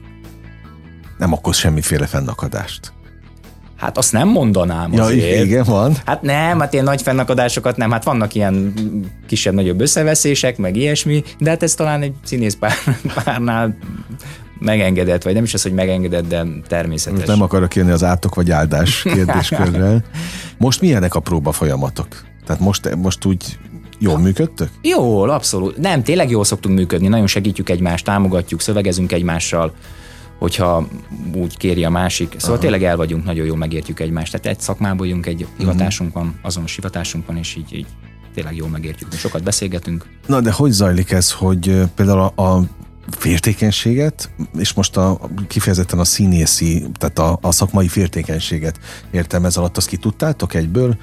[1.19, 2.93] nem okoz semmiféle fennakadást?
[3.77, 5.45] Hát azt nem mondanám ja, azért.
[5.45, 5.97] igen, van.
[6.05, 8.73] Hát nem, hát ilyen nagy fennakadásokat nem, hát vannak ilyen
[9.27, 12.73] kisebb-nagyobb összeveszések, meg ilyesmi, de hát ez talán egy színész pár,
[13.25, 13.77] párnál
[14.59, 17.19] megengedett, vagy nem is az, hogy megengedett, de természetes.
[17.19, 20.05] Most nem akarok jönni az átok vagy áldás kérdéskörrel.
[20.59, 22.09] Most milyenek a próba folyamatok?
[22.45, 23.59] Tehát most, most úgy
[24.03, 24.69] Jól működtök?
[24.83, 25.77] Jól, abszolút.
[25.77, 29.75] Nem, tényleg jól szoktunk működni, nagyon segítjük egymást, támogatjuk, szövegezünk egymással,
[30.39, 30.89] hogyha
[31.35, 32.35] úgy kéri a másik.
[32.37, 32.61] Szóval Aha.
[32.61, 34.33] tényleg el vagyunk, nagyon jól megértjük egymást.
[34.33, 35.59] Tehát egy szakmából jönk, egy mhm.
[35.59, 37.87] hivatásunk van, azonos hivatásunk van, és így, így
[38.35, 39.13] tényleg jól megértjük.
[39.13, 40.07] Sokat beszélgetünk.
[40.27, 42.63] Na de hogy zajlik ez, hogy például a, a
[43.11, 48.79] féltékenységet, és most a, kifejezetten a színészi, tehát a, a szakmai féltékenységet
[49.11, 50.97] értem ez alatt, azt ki tudtátok egyből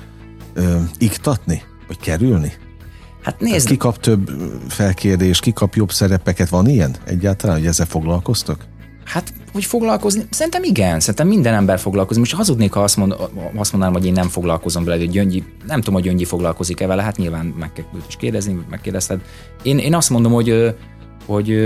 [0.58, 2.54] ö, iktatni, vagy kerülni?
[3.24, 3.67] Hát nézd.
[3.67, 4.32] ki kap több
[4.67, 8.58] felkérdés, ki kap jobb szerepeket, van ilyen egyáltalán, hogy ezzel foglalkoztok?
[9.04, 10.26] Hát, hogy foglalkozni?
[10.30, 12.20] Szerintem igen, szerintem minden ember foglalkozik.
[12.20, 13.15] Most hazudnék, ha azt, mond,
[13.56, 17.04] azt mondanám, hogy én nem foglalkozom vele, hogy Gyöngyi, nem tudom, hogy Gyöngyi foglalkozik-e vele,
[17.04, 19.22] hát nyilván meg kell is kérdezni, megkérdezted.
[19.63, 20.76] Én, én azt mondom, hogy
[21.26, 21.58] hogy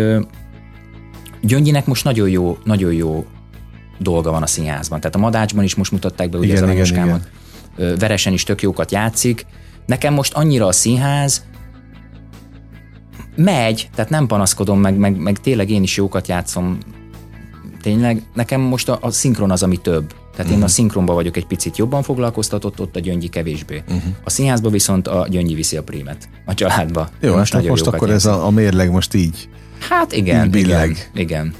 [1.41, 3.25] Gyöngyinek most nagyon jó, nagyon jó
[3.97, 4.99] dolga van a színházban.
[4.99, 7.30] Tehát a Madácsban is most mutatták be ugye igen, az aranyoskámat.
[7.75, 9.45] Veresen is tök jókat játszik.
[9.86, 11.43] Nekem most annyira a színház
[13.36, 16.77] megy, tehát nem panaszkodom, meg, meg, meg tényleg én is jókat játszom.
[17.81, 20.07] Tényleg nekem most a, a szinkron az, ami több.
[20.07, 20.51] Tehát uh-huh.
[20.51, 20.65] én a mhm.
[20.65, 23.84] szinkronban vagyok egy picit jobban foglalkoztatott, ott a gyöngyi kevésbé.
[23.88, 24.01] Uh-huh.
[24.23, 27.10] A színházban viszont a gyöngyi viszi a prímet a családba.
[27.19, 28.31] Jó, most, hát most akkor játszom.
[28.31, 29.49] ez a, a mérleg most így
[29.89, 31.53] Hát igen, így igen, igen.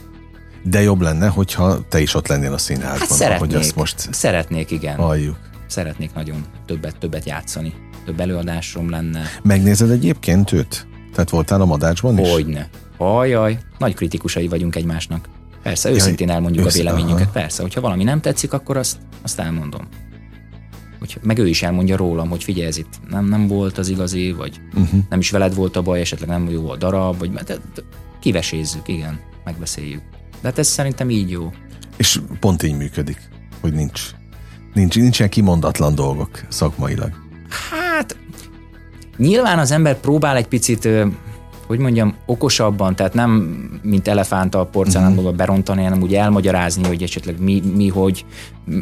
[0.64, 3.00] De jobb lenne, hogyha te is ott lennél a színházban.
[3.00, 4.96] Hát szeretnék, ezt most szeretnék, igen.
[4.96, 5.38] Halljuk.
[5.72, 7.74] Szeretnék nagyon többet, többet játszani.
[8.06, 9.22] Több előadásom lenne.
[9.44, 10.88] Megnézed egyébként őt?
[11.14, 12.32] Tehát voltál a madácsban is?
[12.32, 12.70] Hogyne.
[12.98, 15.30] Ajaj, nagy kritikusai vagyunk egymásnak.
[15.64, 17.24] Persze, őszintén elmondjuk Össze, a véleményünket.
[17.24, 17.32] Aha.
[17.32, 19.88] Persze, hogyha valami nem tetszik, akkor azt, azt elmondom.
[21.00, 24.32] Hogy, meg ő is elmondja rólam, hogy figyelj, ez itt nem, nem volt az igazi,
[24.32, 25.00] vagy uh-huh.
[25.10, 27.32] nem is veled volt a baj, esetleg nem jó a darab, vagy
[28.20, 30.02] kivesézzük, igen, megbeszéljük.
[30.42, 31.52] De hát ez szerintem így jó.
[31.98, 33.30] És pont így működik,
[33.62, 34.10] hogy nincs,
[34.74, 37.12] nincs nincsen kimondatlan dolgok szakmailag.
[37.70, 38.18] Hát,
[39.18, 40.90] nyilván az ember próbál egy picit
[41.72, 43.32] hogy mondjam, okosabban, tehát nem
[43.82, 45.38] mint elefánt a porcelánból uh-huh.
[45.38, 48.26] berontani, hanem úgy elmagyarázni, hogy esetleg mi, mi, hogy,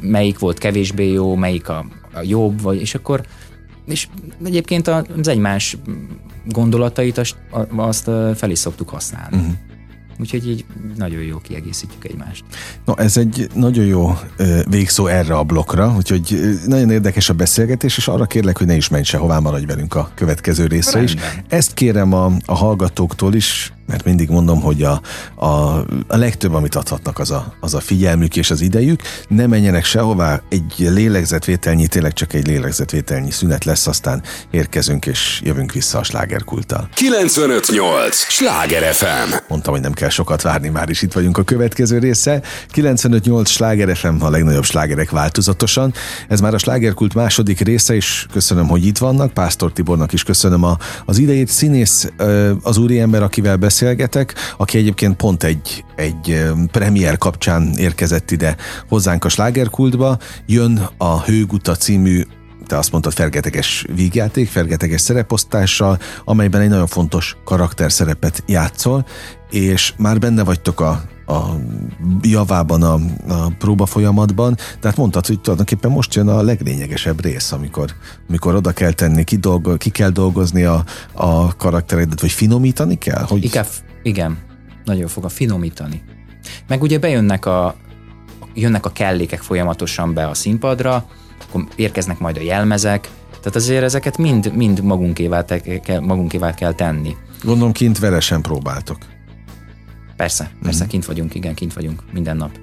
[0.02, 3.22] melyik volt kevésbé jó, melyik a, a jobb, vagy, és akkor
[3.86, 4.08] és
[4.44, 5.78] egyébként az egymás
[6.46, 7.36] gondolatait azt,
[7.76, 8.04] azt
[8.36, 9.38] fel is szoktuk használni.
[9.38, 9.54] Uh-huh.
[10.20, 10.66] Úgyhogy így
[10.98, 12.44] nagyon jó kiegészítjük egymást.
[12.86, 14.18] No, ez egy nagyon jó
[14.70, 18.88] végszó erre a blokkra, úgyhogy nagyon érdekes a beszélgetés, és arra kérlek, hogy ne is
[18.88, 21.16] menj sehová, maradj velünk a következő részre Rendben.
[21.16, 21.42] is.
[21.48, 25.02] Ezt kérem a, a hallgatóktól is, mert mindig mondom, hogy a,
[25.36, 25.48] a,
[26.08, 29.02] a legtöbb, amit adhatnak, az a, az a figyelmük és az idejük.
[29.28, 35.72] Ne menjenek sehová, egy lélegzetvételnyi, tényleg csak egy lélegzetvételnyi szünet lesz, aztán érkezünk és jövünk
[35.72, 36.90] vissza a slágerkulttal.
[36.94, 38.16] 958!
[38.16, 39.34] Sláger FM!
[39.48, 42.42] Mondtam, hogy nem kell sokat várni, már is itt vagyunk a következő része.
[42.72, 45.94] 958 Sláger FM, a legnagyobb slágerek változatosan.
[46.28, 49.34] Ez már a slágerkult második része, és köszönöm, hogy itt vannak.
[49.34, 51.48] Pásztor Tibornak is köszönöm a, az idejét.
[51.48, 52.12] Színész
[52.62, 58.56] az úriember, akivel beszél beszélgetek, aki egyébként pont egy, egy premier kapcsán érkezett ide
[58.90, 60.18] hozzánk a slágerkultba.
[60.46, 62.22] Jön a Hőguta című
[62.68, 69.06] te azt mondtad, fergeteges vígjáték, fergeteges szereposztással, amelyben egy nagyon fontos karakterszerepet játszol,
[69.50, 71.60] és már benne vagytok a, a
[72.22, 72.94] javában a,
[73.28, 77.90] a próba folyamatban, tehát mondtad, hogy tulajdonképpen most jön a leglényegesebb rész, amikor,
[78.30, 83.24] amikor oda kell tenni, ki, dolgo, ki kell dolgozni a, a karakteredet, vagy finomítani kell?
[83.24, 83.44] Hogy...
[83.44, 83.68] Inkább,
[84.04, 84.38] igen,
[84.86, 86.04] nagyon fog a finomítani.
[86.68, 87.76] Meg ugye bejönnek a,
[88.54, 91.06] jönnek a kellékek folyamatosan be a színpadra,
[91.48, 95.62] akkor érkeznek majd a jelmezek, tehát azért ezeket mind, mind magunkévá, te,
[96.02, 97.16] magunkévá kell tenni.
[97.44, 98.98] Gondolom kint veresen próbáltok.
[100.20, 100.90] Persze, persze, uh-huh.
[100.90, 102.60] kint vagyunk, igen, kint vagyunk minden nap.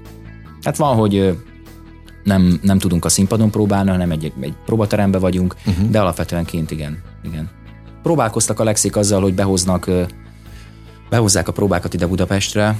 [0.63, 1.39] Hát van, hogy
[2.25, 5.91] nem, nem tudunk a színpadon próbálni, hanem egy, egy próbateremben vagyunk, uh-huh.
[5.91, 7.51] de alapvetően kint, igen, igen.
[8.03, 9.91] Próbálkoztak a Lexik azzal, hogy behoznak,
[11.11, 12.79] behozzák a próbákat ide Budapestre,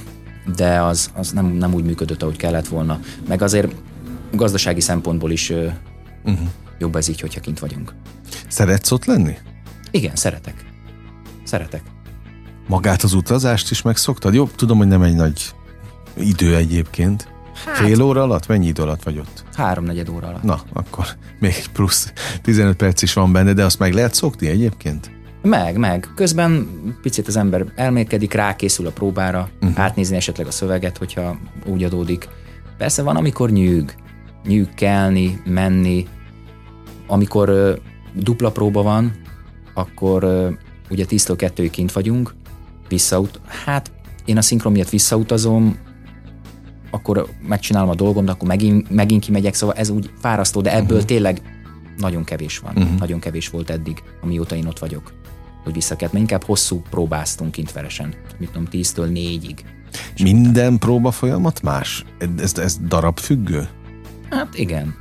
[0.55, 2.99] de az, az nem, nem úgy működött, ahogy kellett volna.
[3.27, 3.75] Meg azért
[4.31, 6.47] gazdasági szempontból is uh-huh.
[6.79, 7.93] jobb ez így, hogyha kint vagyunk.
[8.47, 9.37] Szeretsz ott lenni?
[9.91, 10.65] Igen, szeretek.
[11.43, 11.81] Szeretek.
[12.67, 14.33] Magát az utazást is megszoktad?
[14.33, 15.53] Jó, tudom, hogy nem egy nagy
[16.17, 17.27] idő egyébként.
[17.65, 18.47] Hát, Fél óra alatt?
[18.47, 19.43] Mennyi idő alatt vagy ott?
[19.53, 20.43] Háromnegyed óra alatt.
[20.43, 21.05] Na, akkor
[21.39, 25.11] még egy plusz 15 perc is van benne, de azt meg lehet szokni egyébként?
[25.41, 26.11] Meg, meg.
[26.15, 26.67] Közben
[27.01, 29.79] picit az ember elmélkedik, rákészül a próbára, uh-huh.
[29.79, 32.27] átnézni esetleg a szöveget, hogyha úgy adódik.
[32.77, 33.95] Persze van, amikor nyűg.
[34.45, 36.07] Nyűg kelni, menni.
[37.07, 37.73] Amikor ö,
[38.13, 39.11] dupla próba van,
[39.73, 40.49] akkor ö,
[40.89, 42.33] ugye 10-től 2 kint vagyunk,
[42.87, 43.91] visszaut, hát
[44.25, 45.77] én a szinkron miatt visszautazom,
[46.91, 50.91] akkor megcsinálom a dolgom, de akkor megint, megint kimegyek, szóval ez úgy fárasztó, de ebből
[50.91, 51.05] uh-huh.
[51.05, 51.41] tényleg
[51.97, 52.75] nagyon kevés van.
[52.75, 52.97] Uh-huh.
[52.99, 55.13] Nagyon kevés volt eddig, amióta én ott vagyok,
[55.63, 56.13] hogy vissza kellett.
[56.13, 59.57] Mert inkább hosszú próbáztunk kint veresen, mit tudom, 10-től 4-ig.
[60.23, 62.05] Minden próba folyamat más?
[62.37, 63.67] Ez, ez darab függő?
[64.29, 64.95] Hát igen.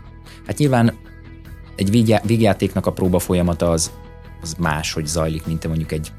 [0.46, 0.92] Hát nyilván
[1.77, 1.90] egy
[2.25, 3.90] vígjátéknak a próba folyamata az,
[4.42, 6.12] az más, hogy zajlik, mint mondjuk egy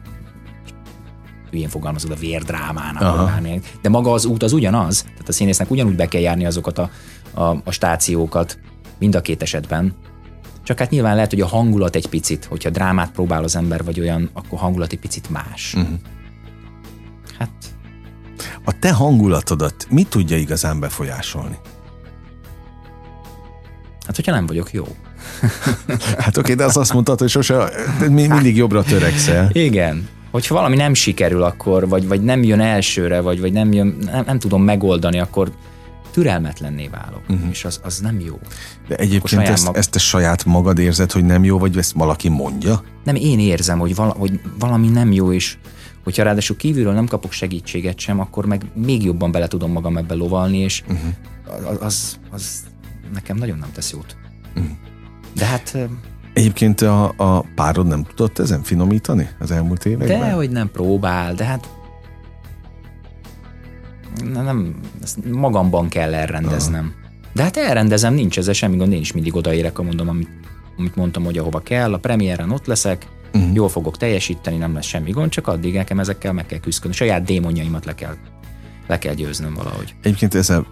[1.51, 3.39] hülyén fogalmazod, a vérdrámának.
[3.81, 6.89] De maga az út az ugyanaz, tehát a színésznek ugyanúgy be kell járni azokat a,
[7.33, 8.59] a, a stációkat,
[8.99, 9.93] mind a két esetben.
[10.63, 13.99] Csak hát nyilván lehet, hogy a hangulat egy picit, hogyha drámát próbál az ember, vagy
[13.99, 15.73] olyan, akkor hangulat egy picit más.
[15.73, 15.99] Uh-huh.
[17.39, 17.51] Hát...
[18.65, 21.57] A te hangulatodat mi tudja igazán befolyásolni?
[24.05, 24.85] Hát, hogyha nem vagyok jó.
[26.17, 27.69] hát oké, de az azt mondtad, hogy sose,
[28.09, 29.49] mindig jobbra törekszel.
[29.51, 30.07] Igen,
[30.37, 34.23] hogyha valami nem sikerül, akkor, vagy, vagy nem jön elsőre, vagy, vagy nem, jön, nem,
[34.25, 35.51] nem tudom megoldani, akkor
[36.11, 37.49] türelmetlenné válok, uh-huh.
[37.49, 38.39] és az, az nem jó.
[38.87, 39.77] De egyébként ezt, mag...
[39.77, 42.83] ezt te saját magad érzed, hogy nem jó, vagy ezt valaki mondja?
[43.03, 45.57] Nem, én érzem, hogy, vala, hogy valami nem jó, és
[46.03, 50.13] hogyha ráadásul kívülről nem kapok segítséget sem, akkor meg még jobban bele tudom magam ebbe
[50.13, 51.69] lovalni, és uh-huh.
[51.69, 52.63] az, az, az
[53.13, 54.15] nekem nagyon nem tesz jót.
[54.55, 54.71] Uh-huh.
[55.33, 55.77] De hát
[56.37, 60.19] Egyébként a, a párod nem tudott ezen finomítani az elmúlt években?
[60.19, 61.69] De, hogy nem próbál, de hát
[64.33, 66.93] nem, ezt magamban kell elrendeznem.
[66.97, 67.09] Aha.
[67.33, 70.29] De hát elrendezem, nincs ezzel semmi gond, én is mindig odaérek, mondom, amit,
[70.77, 73.53] amit mondtam, hogy ahova kell, a premiéren ott leszek, uh-huh.
[73.53, 76.93] jól fogok teljesíteni, nem lesz semmi gond, csak addig nekem ezekkel meg kell küzdeni.
[76.93, 78.15] Saját démonjaimat le kell,
[78.87, 79.95] le kell győznöm valahogy.
[80.01, 80.65] Egyébként ezzel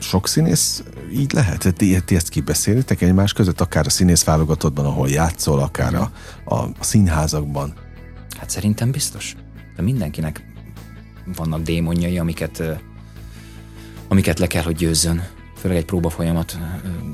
[0.00, 0.82] sok színész
[1.12, 1.74] így lehet?
[1.76, 6.12] Ti, ti ezt kibeszélitek egymás között, akár a színész válogatottban, ahol játszol, akár a,
[6.44, 7.74] a, színházakban?
[8.38, 9.36] Hát szerintem biztos.
[9.76, 10.44] De mindenkinek
[11.36, 12.62] vannak démonjai, amiket,
[14.08, 15.28] amiket le kell, hogy győzzön.
[15.56, 16.58] Főleg egy próba folyamat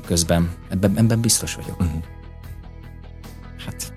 [0.05, 0.49] közben.
[0.69, 1.79] Ebben, ebben biztos vagyok.
[1.79, 2.03] Uh-huh.
[3.65, 3.93] Hát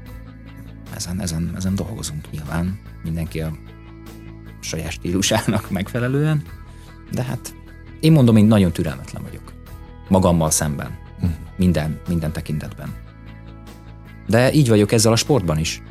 [0.95, 2.79] ezen, ezen, ezen dolgozunk nyilván.
[3.03, 3.53] Mindenki a
[4.61, 6.43] saját stílusának megfelelően.
[7.13, 7.55] De hát
[8.01, 9.53] én mondom, én nagyon türelmetlen vagyok.
[10.09, 10.99] Magammal szemben.
[11.57, 12.95] Minden, minden tekintetben.
[14.27, 15.83] De így vagyok ezzel a sportban is.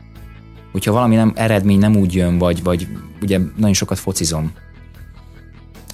[0.71, 2.87] Hogyha valami nem, eredmény nem úgy jön, vagy, vagy
[3.21, 4.51] ugye nagyon sokat focizom.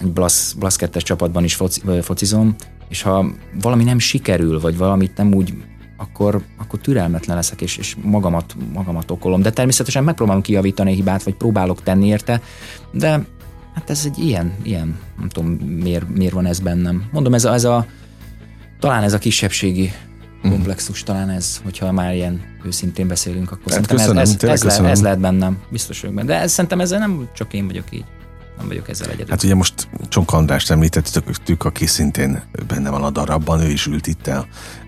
[0.02, 2.56] Egy Blasz, Blasz 2 csapatban is foci, focizom,
[2.90, 3.26] és ha
[3.62, 5.54] valami nem sikerül, vagy valamit nem úgy,
[5.98, 9.42] akkor, akkor türelmetlen leszek, és, és magamat, magamat okolom.
[9.42, 12.42] De természetesen megpróbálom kijavítani a hibát, vagy próbálok tenni érte,
[12.92, 13.26] de
[13.76, 17.04] Hát ez egy ilyen, ilyen, nem tudom miért, miért van ez bennem.
[17.12, 17.86] Mondom, ez a, ez a
[18.80, 19.92] talán ez a kisebbségi
[20.42, 20.52] mhm.
[20.52, 24.80] komplexus, talán ez, hogyha már ilyen őszintén beszélünk, akkor hát szerintem köszönöm, ez, ez, ez,
[24.80, 26.28] le, ez lehet bennem, biztos vagyok benne.
[26.28, 28.06] De ez, szerintem ezzel nem csak én vagyok így.
[28.58, 29.30] Nem vagyok ezzel egyedül.
[29.30, 34.08] Hát ugye most Csonk Andrást említettük, aki szintén benne van a darabban, ő is ült
[34.08, 34.48] itt el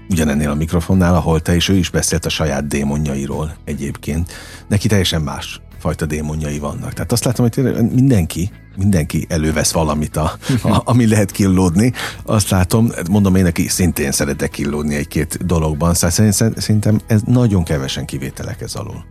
[0.10, 4.32] ugyanennél a mikrofonnál, ahol te is ő is beszélt a saját démonjairól egyébként.
[4.68, 6.94] Neki teljesen más fajta démonjai vannak.
[6.94, 11.94] Tehát azt látom, hogy mindenki, mindenki elővesz valamit, a, a, ami lehet killódni.
[12.24, 18.06] Azt látom, mondom én neki szintén szeretek killódni egy-két dologban, szóval szerintem ez nagyon kevesen
[18.06, 19.06] kivételek ez alól.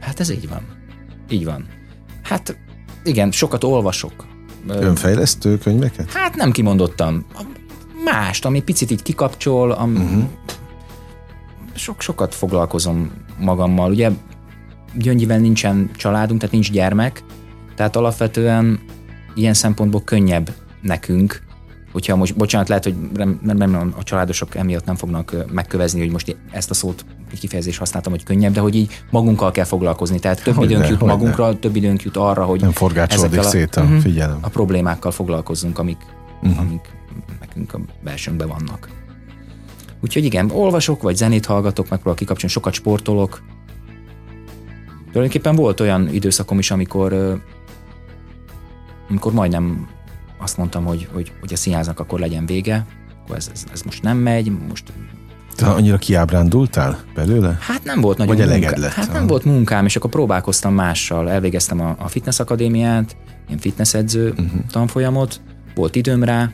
[0.00, 0.62] Hát ez így van.
[1.30, 1.66] Így van.
[2.22, 2.56] Hát
[3.02, 4.26] igen, sokat olvasok,
[4.68, 6.12] Önfejlesztő könyveket?
[6.12, 7.26] Hát nem kimondottam.
[8.04, 10.24] Mást, ami picit így kikapcsol, am, uh-huh.
[11.74, 13.90] sok, sokat foglalkozom magammal.
[13.90, 14.10] Ugye
[14.98, 17.22] Gyöngyivel nincsen családunk, tehát nincs gyermek,
[17.76, 18.80] tehát alapvetően
[19.34, 21.42] ilyen szempontból könnyebb nekünk,
[21.92, 26.10] hogyha most, bocsánat, lehet, hogy nem, nem, nem, a családosok emiatt nem fognak megkövezni, hogy
[26.10, 27.04] most ezt a szót,
[27.40, 30.18] kifejezést használtam, hogy könnyebb, de hogy így magunkkal kell foglalkozni.
[30.18, 31.56] Tehát több hogy időnk ne, jut magunkra, ne.
[31.56, 34.38] több időnk jut arra, hogy nem forgácsolódik szét a uh-huh, figyelem.
[34.40, 35.98] A problémákkal foglalkozzunk, amik,
[36.42, 36.60] uh-huh.
[36.60, 36.88] amik
[37.40, 38.88] nekünk a belsőnkben vannak.
[40.00, 43.42] Úgyhogy igen, olvasok, vagy zenét hallgatok, megpróbálok kikapcsolni, sokat sportolok.
[45.14, 47.40] Tulajdonképpen volt olyan időszakom is, amikor
[49.08, 49.88] amikor majdnem
[50.38, 52.86] azt mondtam, hogy, hogy, hogy a színháznak akkor legyen vége,
[53.22, 54.92] akkor ez, ez, ez most nem megy, most
[55.56, 57.58] te annyira kiábrándultál belőle?
[57.60, 58.92] Hát nem volt nagyon Vagy munka, lett?
[58.92, 61.30] Hát nem volt munkám, és akkor próbálkoztam mással.
[61.30, 64.60] Elvégeztem a, a fitness akadémiát, ilyen fitnessedző uh-huh.
[64.70, 65.40] tanfolyamot,
[65.74, 66.50] volt időm rá,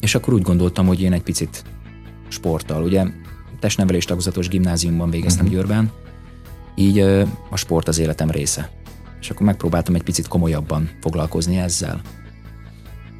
[0.00, 1.64] és akkor úgy gondoltam, hogy én egy picit
[2.28, 3.04] sporttal, ugye
[3.60, 5.60] testnevelés tagozatos gimnáziumban végeztem uh-huh.
[5.60, 5.90] Győrben,
[6.74, 6.98] így
[7.50, 8.70] a sport az életem része.
[9.20, 12.00] És akkor megpróbáltam egy picit komolyabban foglalkozni ezzel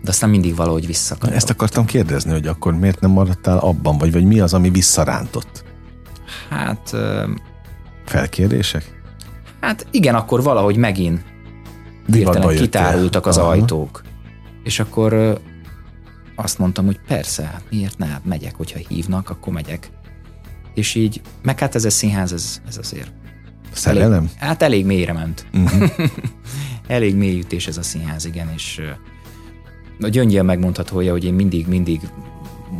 [0.02, 1.32] de aztán mindig valahogy visszakar.
[1.32, 5.64] Ezt akartam kérdezni, hogy akkor miért nem maradtál abban, vagy, vagy mi az, ami visszarántott?
[6.48, 6.96] Hát...
[8.04, 9.00] Felkérdések?
[9.60, 11.24] Hát igen, akkor valahogy megint
[12.06, 13.48] hirtelen kitárultak az Aha.
[13.48, 14.02] ajtók.
[14.62, 15.40] És akkor
[16.36, 19.90] azt mondtam, hogy persze, hát miért ne, hát megyek, hogyha hívnak, akkor megyek.
[20.74, 23.12] És így, meg hát ez a színház, ez, ez azért
[23.72, 24.12] Szerelem?
[24.12, 25.46] Elég, hát elég mélyre ment.
[25.54, 25.90] Uh-huh.
[26.86, 28.80] elég mély ütés ez a színház, igen, és
[30.00, 32.00] a gyöngyel megmondhatója, hogy én mindig, mindig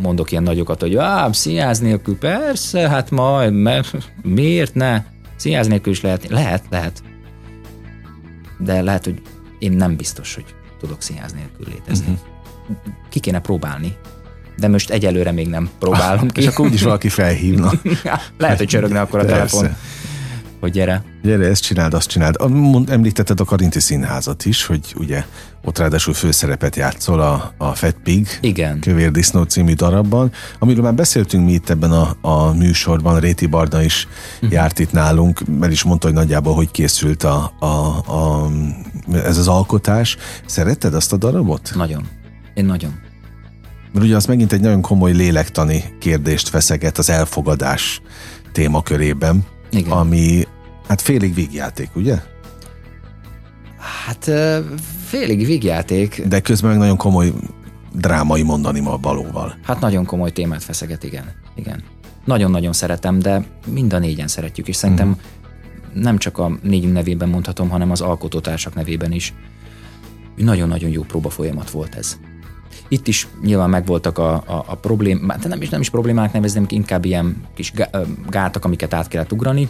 [0.00, 5.04] mondok ilyen nagyokat, hogy á, színház nélkül, persze, hát majd, mert miért ne?
[5.36, 7.02] Színház nélkül is lehet, lehet, lehet.
[8.58, 9.22] De lehet, hogy
[9.58, 10.44] én nem biztos, hogy
[10.80, 12.12] tudok színház nélkül létezni.
[12.12, 12.76] Uh-huh.
[13.08, 13.96] Ki kéne próbálni,
[14.56, 16.40] de most egyelőre még nem próbálom ki.
[16.40, 17.72] És akkor úgyis valaki felhívna.
[18.38, 19.56] lehet, hogy csörögne akkor a Persze.
[19.58, 19.76] telefon
[20.62, 21.02] hogy gyere.
[21.22, 22.36] Gyere, ezt csináld, azt csináld.
[22.86, 25.24] Említetted a Karinti Színházat is, hogy ugye
[25.64, 28.80] ott ráadásul főszerepet játszol a, a Fat Pig, Igen.
[28.80, 33.82] Kövér Disznó című darabban, amiről már beszéltünk mi itt ebben a, a műsorban, Réti Barna
[33.82, 34.52] is uh-huh.
[34.52, 37.66] járt itt nálunk, mert is mondta, hogy nagyjából hogy készült a, a,
[38.12, 38.50] a,
[39.12, 40.16] ez az alkotás.
[40.46, 41.72] Szeretted azt a darabot?
[41.74, 42.08] Nagyon.
[42.54, 43.00] Én nagyon.
[43.92, 48.02] Mert ugye az megint egy nagyon komoly lélektani kérdést feszeget az elfogadás
[48.52, 49.44] témakörében.
[49.72, 49.92] Igen.
[49.92, 50.46] ami
[50.88, 52.16] hát félig vígjáték, ugye?
[54.06, 54.30] Hát
[55.04, 56.22] félig vígjáték.
[56.26, 57.32] De közben meg nagyon komoly
[57.92, 59.58] drámai mondani ma valóval.
[59.62, 61.32] Hát nagyon komoly témát feszeget, igen.
[61.54, 61.82] igen.
[62.24, 66.02] Nagyon-nagyon szeretem, de mind a négyen szeretjük, és szerintem uh-huh.
[66.02, 69.34] nem csak a négyünk nevében mondhatom, hanem az alkotótársak nevében is.
[70.36, 72.18] Nagyon-nagyon jó próba folyamat volt ez.
[72.88, 77.04] Itt is nyilván megvoltak a, a, a problémák, nem is, nem is problémák nevezném, inkább
[77.04, 77.72] ilyen kis
[78.30, 79.68] gátak, amiket át kellett ugrani,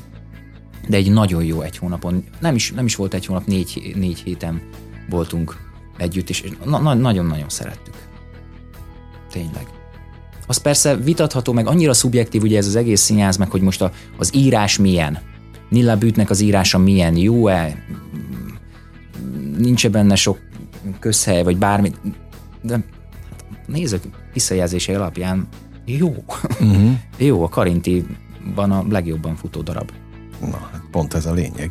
[0.88, 4.20] de egy nagyon jó egy hónapon, nem is, nem is volt egy hónap, négy, négy
[4.20, 4.62] héten
[5.10, 5.56] voltunk
[5.96, 7.94] együtt, és na, na, nagyon-nagyon szerettük.
[9.30, 9.66] Tényleg.
[10.46, 13.92] Az persze vitatható, meg annyira szubjektív ugye ez az egész színház, meg hogy most a,
[14.18, 15.18] az írás milyen.
[15.68, 17.84] Nilla Bütnek az írása milyen, jó-e,
[19.58, 20.38] nincs -e benne sok
[20.98, 21.92] közhely, vagy bármi,
[22.62, 22.84] de
[23.66, 25.48] nézők visszajelzései alapján
[25.84, 26.14] jó.
[26.60, 26.90] Uh-huh.
[27.18, 29.90] jó, a Karintiban a legjobban futó darab.
[30.40, 31.70] Na, hát pont ez a lényeg.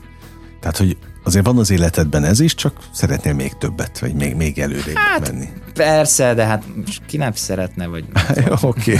[0.59, 4.59] Tehát, hogy azért van az életedben ez is, csak szeretnél még többet, vagy még, még
[4.59, 5.49] előrébb hát, menni.
[5.73, 6.63] Persze, de hát
[7.07, 8.05] ki nem szeretne, vagy...
[8.61, 8.97] Oké.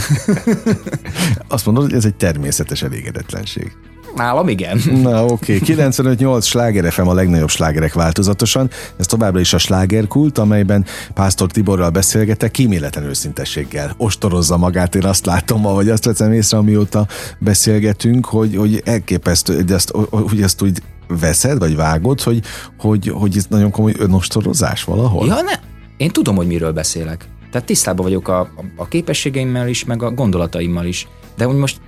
[1.48, 3.72] Azt mondod, hogy ez egy természetes elégedetlenség.
[4.14, 4.80] Nálam igen.
[5.02, 5.76] Na oké, okay.
[5.76, 8.70] 95-8 sláger FM a legnagyobb slágerek változatosan.
[8.98, 13.94] Ez továbbra is a slágerkult, amelyben Pásztor Tiborral beszélgetek kíméletlen őszintességgel.
[13.96, 17.06] Ostorozza magát, én azt látom ma, vagy azt veszem észre, amióta
[17.38, 20.82] beszélgetünk, hogy, hogy elképesztő, hogy ezt, hogy ezt úgy
[21.20, 22.40] veszed, vagy vágod, hogy,
[22.78, 25.26] hogy, hogy ez nagyon komoly önostorozás valahol?
[25.26, 25.52] Ja, ne.
[25.96, 27.28] Én tudom, hogy miről beszélek.
[27.50, 31.08] Tehát tisztában vagyok a, a képességeimmel is, meg a gondolataimmal is.
[31.36, 31.80] De úgy most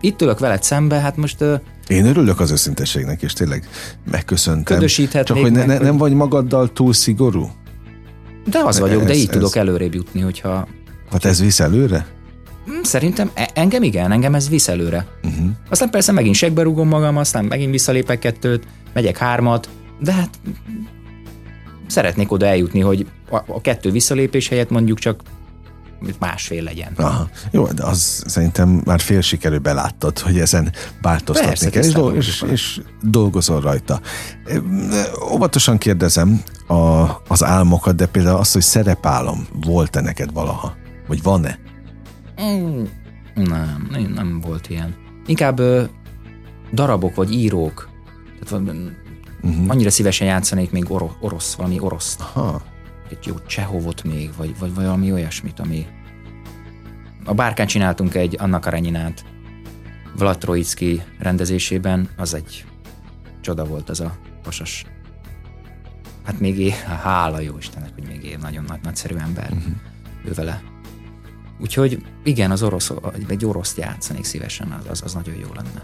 [0.00, 1.44] itt ülök veled szembe, hát most...
[1.86, 3.68] Én örülök az őszintességnek, és tényleg
[4.10, 4.86] megköszöntem.
[4.86, 7.50] Csak hogy ne, ne, nem vagy magaddal túl szigorú?
[8.46, 9.32] De az vagyok, ez, de így ez...
[9.32, 10.68] tudok előrébb jutni, hogyha...
[11.10, 12.06] Hát ez visz előre?
[12.66, 15.06] Hmm, szerintem e- engem igen, engem ez visz előre.
[15.24, 15.48] Uh-huh.
[15.70, 19.68] Aztán persze megint segbe rúgom magam, aztán megint visszalépek kettőt, megyek hármat,
[20.00, 20.30] de hát
[21.86, 25.22] szeretnék oda eljutni, hogy a, a kettő visszalépés helyett mondjuk csak
[26.18, 26.92] másfél legyen.
[26.96, 27.28] Aha.
[27.50, 32.80] Jó, de az szerintem már fél sikerül beláttad, hogy ezen változtatni kell, és, és, és
[33.02, 34.00] dolgozol rajta.
[35.32, 40.76] Óvatosan kérdezem, a, az álmokat, de például az, hogy szerepálom, volt-e neked valaha?
[41.06, 41.58] Vagy van-e?
[42.42, 42.82] Mm,
[43.34, 44.94] nem, nem, volt ilyen.
[45.26, 45.84] Inkább ö,
[46.72, 47.88] darabok vagy írók.
[48.44, 48.64] Tehát,
[49.42, 49.64] uh-huh.
[49.68, 52.16] Annyira szívesen játszanék még oro, orosz, valami orosz.
[52.32, 52.62] Ha.
[53.10, 55.86] Egy jó Csehovot még, vagy, vagy valami olyasmit, ami...
[57.24, 59.24] A bárkán csináltunk egy Anna Kareninát
[60.16, 62.64] Vlad Troicki rendezésében, az egy
[63.40, 64.84] csoda volt az a pasas.
[66.24, 69.74] Hát még é, hála jó Istennek, hogy még él, nagyon nagy, nagyszerű ember uh-huh.
[70.24, 70.62] ő vele.
[71.58, 72.92] Úgyhogy igen, az orosz,
[73.28, 75.82] egy oroszt játszanék szívesen, az, az, az nagyon jó lenne.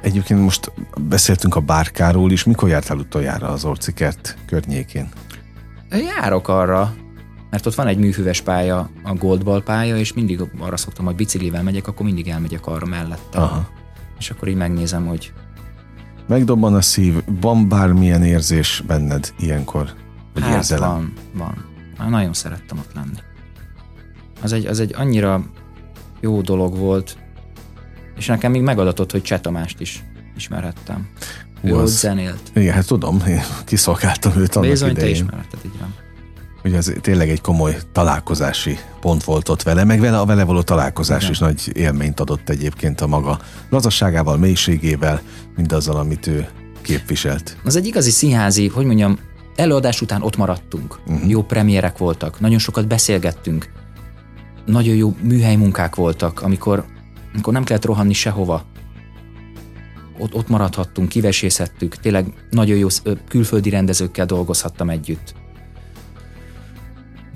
[0.00, 2.44] Egyébként most beszéltünk a bárkáról is.
[2.44, 5.08] Mikor jártál utoljára az Orcikert környékén?
[5.90, 6.94] Járok arra,
[7.50, 11.62] mert ott van egy műhüves pálya, a Goldball pálya, és mindig arra szoktam, hogy biciklivel
[11.62, 13.38] megyek, akkor mindig elmegyek arra mellette.
[13.38, 13.68] Aha.
[14.18, 15.32] És akkor így megnézem, hogy...
[16.26, 19.94] Megdobban a szív, van bármilyen érzés benned ilyenkor?
[20.34, 20.88] Vagy hát érzelem?
[20.88, 21.64] van, van.
[21.98, 23.18] Már nagyon szerettem ott lenni.
[24.42, 25.42] Az egy, az egy annyira
[26.20, 27.18] jó dolog volt,
[28.16, 30.04] és nekem még megadatott, hogy Cseh Tamást is
[30.36, 31.08] ismerhettem.
[31.62, 32.40] Ő ott zenélt.
[32.54, 35.14] Igen, hát tudom, én kiszolgáltam őt annak Bizony, idején.
[35.14, 35.94] te ismerted, így van.
[36.64, 40.62] Ugye ez tényleg egy komoly találkozási pont volt ott vele, meg vele a vele való
[40.62, 41.30] találkozás Igen.
[41.30, 43.38] is nagy élményt adott egyébként a maga
[43.70, 45.20] lazasságával, mélységével,
[45.56, 46.48] mindazzal, amit ő
[46.82, 47.56] képviselt.
[47.64, 49.18] Az egy igazi színházi, hogy mondjam,
[49.56, 50.98] előadás után ott maradtunk.
[51.06, 51.28] Uh-huh.
[51.28, 53.70] Jó premierek voltak, nagyon sokat beszélgettünk,
[54.66, 56.84] nagyon jó műhely munkák voltak, amikor,
[57.32, 58.64] amikor nem kellett rohanni sehova.
[60.18, 62.88] Ott, ott maradhattunk, kivesészhettük, tényleg nagyon jó
[63.28, 65.34] külföldi rendezőkkel dolgozhattam együtt.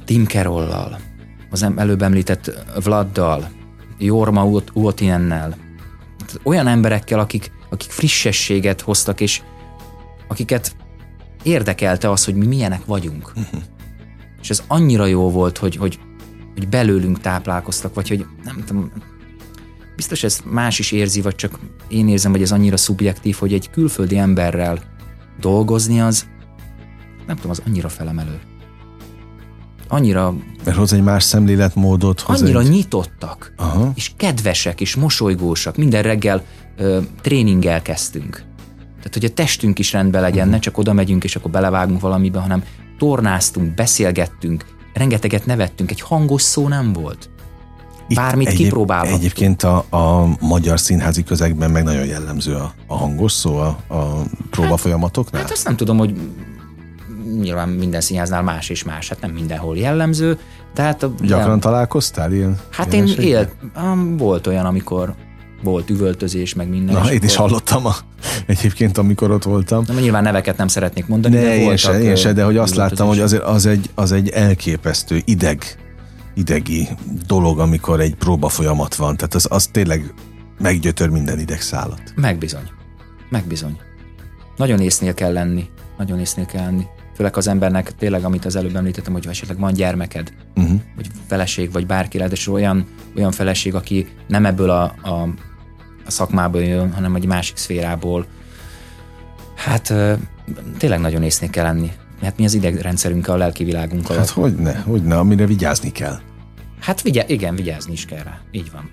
[0.05, 0.99] Tim Carrollal,
[1.51, 3.51] az előbb említett Vladdal,
[3.99, 5.57] Jorma Uotinennel,
[6.43, 9.43] olyan emberekkel, akik, akik frissességet hoztak, és
[10.29, 10.77] akiket
[11.43, 13.33] érdekelte az, hogy mi milyenek vagyunk.
[14.41, 15.99] És ez annyira jó volt, hogy, hogy,
[16.55, 18.93] hogy belőlünk táplálkoztak, vagy hogy nem tudom,
[19.97, 23.71] biztos ez más is érzi, vagy csak én érzem, hogy ez annyira szubjektív, hogy egy
[23.71, 24.79] külföldi emberrel
[25.41, 26.27] dolgozni az,
[27.27, 28.41] nem tudom, az annyira felemelő
[29.93, 30.35] annyira...
[30.65, 32.21] Mert hoz egy más szemléletmódot.
[32.21, 32.69] Hoz annyira egy...
[32.69, 33.93] nyitottak, Aha.
[33.95, 35.77] és kedvesek, és mosolygósak.
[35.77, 36.45] Minden reggel
[36.77, 38.45] ö, tréninggel kezdtünk.
[38.97, 40.53] Tehát, hogy a testünk is rendben legyen, uh-huh.
[40.53, 42.65] ne csak oda megyünk, és akkor belevágunk valamibe, hanem
[42.99, 44.65] tornáztunk, beszélgettünk,
[44.95, 47.31] rengeteget nevettünk, egy hangos szó nem volt.
[48.13, 49.19] Itt Bármit egyéb, kipróbálhattunk.
[49.19, 54.23] Egyébként a, a magyar színházi közegben meg nagyon jellemző a, a hangos szó a, a
[54.51, 55.41] próbafolyamatoknál?
[55.41, 56.15] Hát, hát azt nem tudom, hogy
[57.41, 60.39] nyilván minden színháznál más és más, hát nem mindenhol jellemző.
[60.75, 62.59] Tehát a, Gyakran nem, találkoztál ilyen?
[62.71, 63.51] Hát én élt,
[64.17, 65.15] volt olyan, amikor
[65.63, 66.95] volt üvöltözés, meg minden.
[66.95, 67.95] Na, én is hallottam a,
[68.47, 69.85] egyébként, amikor ott voltam.
[69.87, 72.75] Na, nyilván neveket nem szeretnék mondani, ne, de én se, én se, de hogy azt
[72.75, 75.77] láttam, hogy azért az egy, az egy elképesztő ideg,
[76.35, 76.89] idegi
[77.27, 79.17] dolog, amikor egy próba folyamat van.
[79.17, 80.15] Tehát az, az tényleg
[80.59, 82.03] meggyötör minden idegszálat.
[82.15, 82.71] Megbizony.
[83.31, 83.79] Megbizony.
[84.57, 85.69] Nagyon észnél kell lenni.
[85.97, 89.73] Nagyon észnél kell lenni főleg az embernek tényleg, amit az előbb említettem, hogy esetleg van
[89.73, 90.81] gyermeked, uh-huh.
[90.97, 95.29] vagy feleség, vagy bárki, és olyan, olyan feleség, aki nem ebből a, a,
[96.07, 98.27] a szakmából jön, hanem egy másik szférából.
[99.55, 99.95] Hát
[100.79, 101.91] tényleg nagyon észnék kell lenni.
[102.23, 104.17] Hát mi az idegrendszerünkkel, a lelki világunkkal.
[104.17, 106.19] Hát hogy ne, hogy ne, amire vigyázni kell.
[106.81, 108.41] Hát vigyá- igen, vigyázni is kell rá.
[108.51, 108.91] Így van.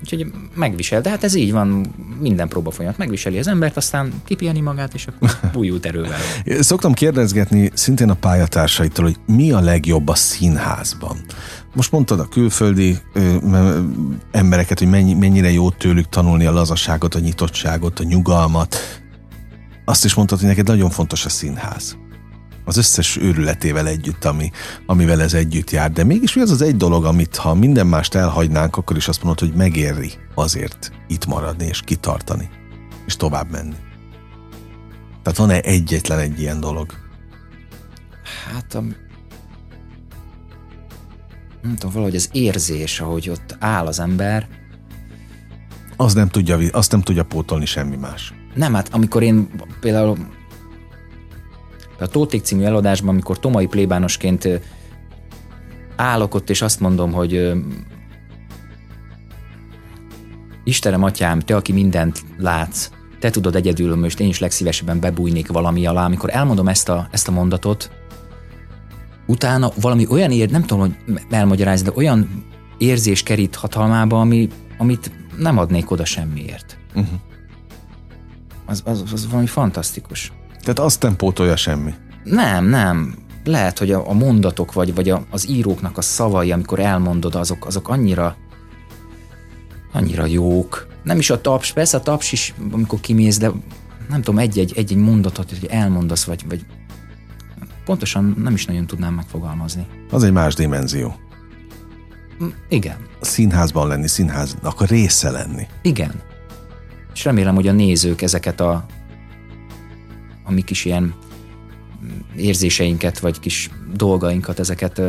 [0.00, 4.60] Úgyhogy megvisel, de hát ez így van, minden próba folyamat megviseli az embert, aztán kipiheni
[4.60, 6.18] magát, és akkor bújult erővel.
[6.60, 11.16] Szoktam kérdezgetni szintén a pályatársaitól, hogy mi a legjobb a színházban.
[11.74, 13.36] Most mondtad a külföldi ö,
[14.30, 18.76] embereket, hogy mennyi, mennyire jó tőlük tanulni a lazaságot, a nyitottságot, a nyugalmat.
[19.84, 21.96] Azt is mondtad, hogy neked nagyon fontos a színház
[22.66, 24.50] az összes őrületével együtt, ami,
[24.86, 25.92] amivel ez együtt jár.
[25.92, 29.22] De mégis mi az az egy dolog, amit ha minden mást elhagynánk, akkor is azt
[29.22, 32.48] mondod, hogy megéri azért itt maradni és kitartani,
[33.06, 33.74] és tovább menni.
[35.22, 36.92] Tehát van-e egyetlen egy ilyen dolog?
[38.52, 38.80] Hát a...
[41.62, 44.48] Nem tudom, valahogy az érzés, ahogy ott áll az ember.
[45.96, 48.34] Az nem tudja, azt nem tudja pótolni semmi más.
[48.54, 49.48] Nem, hát amikor én
[49.80, 50.16] például
[51.98, 54.48] a Tóték című előadásban, amikor Tomai plébánosként
[55.96, 57.52] állok ott, és azt mondom, hogy
[60.64, 65.86] Istenem, atyám, te, aki mindent látsz, te tudod egyedül, most én is legszívesebben bebújnék valami
[65.86, 66.04] alá.
[66.04, 67.90] Amikor elmondom ezt a, ezt a mondatot,
[69.26, 72.44] utána valami olyan ér, nem tudom, hogy elmagyarázni, de olyan
[72.78, 76.78] érzés kerít hatalmába, ami, amit nem adnék oda semmiért.
[76.94, 77.18] Uh-huh.
[78.66, 80.32] Az, az, az valami fantasztikus.
[80.66, 81.94] Tehát azt nem pótolja semmi.
[82.24, 83.14] Nem, nem.
[83.44, 87.66] Lehet, hogy a, a mondatok, vagy, vagy a, az íróknak a szavai, amikor elmondod, azok,
[87.66, 88.36] azok annyira
[89.92, 90.86] annyira jók.
[91.02, 93.50] Nem is a taps, persze a taps is, amikor kimész, de
[94.08, 96.66] nem tudom, egy-egy, egy-egy mondatot, hogy elmondasz, vagy, vagy
[97.84, 99.86] pontosan nem is nagyon tudnám megfogalmazni.
[100.10, 101.14] Az egy más dimenzió.
[102.44, 105.66] Mm, Igen, A színházban lenni, színháznak a része lenni.
[105.82, 106.12] igen.
[107.14, 108.86] És remélem, hogy a nézők ezeket a,
[110.46, 111.14] a mi kis ilyen
[112.36, 115.02] érzéseinket, vagy kis dolgainkat, ezeket,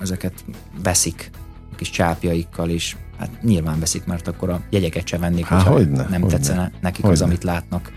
[0.00, 0.44] ezeket
[0.82, 1.30] veszik
[1.72, 5.72] a kis csápjaikkal, és hát nyilván veszik, mert akkor a jegyeket se vennék, Há, hogyha
[5.72, 6.36] hogyne, nem hogyne.
[6.36, 7.24] tetszene nekik az, Hogyne.
[7.24, 7.92] amit látnak.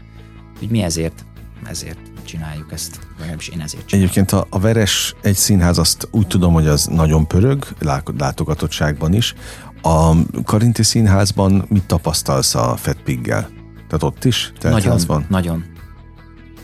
[0.54, 1.26] Úgyhogy mi ezért,
[1.66, 4.10] ezért csináljuk ezt, legalábbis én ezért csinálom.
[4.12, 9.14] Egyébként a, a Veres egy színház, azt úgy tudom, hogy az nagyon pörög, lá- látogatottságban
[9.14, 9.34] is.
[9.82, 13.50] A Karinti Színházban mit tapasztalsz a Fat Piggel?
[13.76, 14.52] Tehát ott is?
[14.62, 15.26] Nagyon, Teltházban?
[15.30, 15.64] nagyon.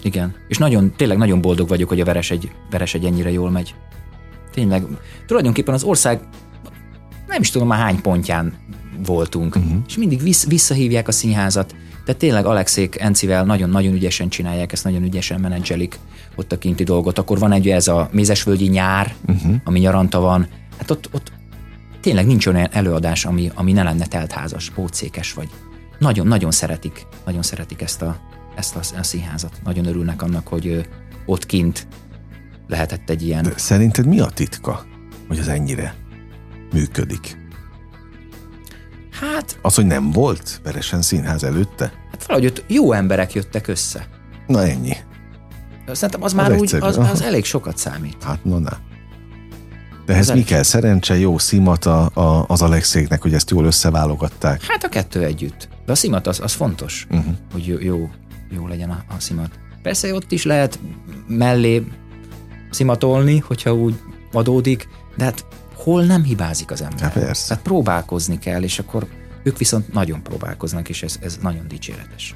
[0.02, 0.36] Igen.
[0.48, 3.76] És nagyon, tényleg nagyon boldog vagyok, hogy a Veres egy, Veres egy ennyire jól megy.
[4.52, 4.84] Tényleg.
[5.26, 6.20] Tulajdonképpen az ország
[7.28, 8.54] nem is tudom már hány pontján
[9.06, 9.78] voltunk, uh-huh.
[9.88, 11.76] és mindig vissz, visszahívják a színházat.
[12.06, 16.00] Tehát tényleg Alexék Encivel nagyon-nagyon ügyesen csinálják, ezt nagyon ügyesen menedzselik
[16.36, 17.18] ott a kinti dolgot.
[17.18, 19.56] Akkor van egy ez a Mézesvölgyi nyár, uh-huh.
[19.64, 20.48] ami nyaranta van.
[20.78, 21.32] Hát ott, ott
[22.02, 25.50] tényleg nincs olyan előadás, ami, ami ne lenne teltházas, pótszékes vagy.
[26.00, 28.20] Nagyon-nagyon szeretik, nagyon szeretik ezt a,
[28.60, 29.60] ezt a, a színházat.
[29.64, 30.90] Nagyon örülnek annak, hogy
[31.26, 31.88] ott kint
[32.68, 33.44] lehetett egy ilyen...
[33.44, 34.86] De szerinted mi a titka,
[35.28, 35.96] hogy az ennyire
[36.74, 37.38] működik?
[39.12, 41.92] Hát, Az, hogy nem volt Veresen színház előtte?
[42.12, 44.08] hát valahogy jó emberek jöttek össze.
[44.48, 44.96] Na ennyi.
[45.92, 47.12] Szerintem az már úgy, egyszerű, az, aha.
[47.12, 48.24] az elég sokat számít.
[48.24, 48.78] Hát na, na.
[50.06, 50.64] De ehhez Az mi kell?
[50.64, 54.64] Szerencse, jó szimat a, a, az Alexéknek, hogy ezt jól összeválogatták.
[54.64, 55.70] Hát a kettő együtt.
[55.86, 57.34] De a szimat az, az fontos, uh-huh.
[57.52, 58.10] hogy jó, jó,
[58.50, 59.60] jó legyen a, a szimat.
[59.82, 60.80] Persze ott is lehet
[61.28, 61.84] mellé
[62.70, 64.00] szimatolni, hogyha úgy
[64.32, 64.88] adódik,
[65.18, 65.46] de hát
[65.76, 67.00] hol nem hibázik az ember?
[67.00, 67.48] Hát persze.
[67.48, 69.08] Tehát próbálkozni kell, és akkor
[69.44, 72.36] ők viszont nagyon próbálkoznak, és ez, ez nagyon dicséretes.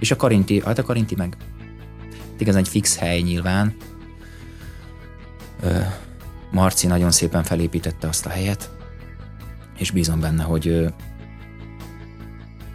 [0.00, 1.36] És a Karinti, hát a Karinti meg
[2.38, 3.76] igazán egy fix hely nyilván.
[5.60, 5.80] Ö,
[6.50, 8.70] Marci nagyon szépen felépítette azt a helyet,
[9.78, 10.94] és bízom benne, hogy,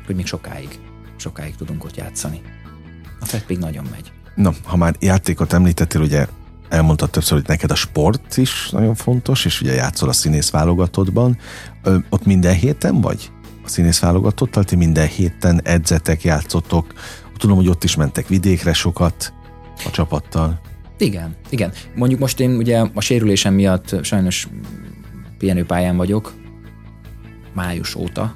[0.05, 0.79] hogy még sokáig,
[1.15, 2.41] sokáig tudunk ott játszani.
[3.24, 4.11] A Fed még nagyon megy.
[4.36, 6.28] Na, ha már játékot említettél, ugye
[6.69, 11.38] elmondtad többször, hogy neked a sport is nagyon fontos, és ugye játszol a színész válogatottban.
[11.84, 13.32] Ö, ott minden héten vagy?
[13.65, 14.63] A színész válogatottal?
[14.63, 16.93] Ti minden héten edzetek, játszottok?
[17.38, 19.34] Tudom, hogy ott is mentek vidékre sokat
[19.86, 20.61] a csapattal.
[20.97, 21.71] Igen, igen.
[21.95, 24.47] Mondjuk most én ugye a sérülésem miatt sajnos
[25.38, 26.34] pihenőpályán vagyok,
[27.53, 28.36] május óta.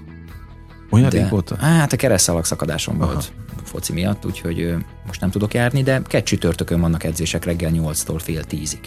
[0.90, 1.56] Olyan De, régóta?
[1.56, 3.47] Hát a keresztalak szakadásom volt a
[3.78, 4.76] foci miatt, úgyhogy
[5.06, 8.86] most nem tudok járni, de kett csütörtökön vannak edzések reggel 8-tól fél 10-ig.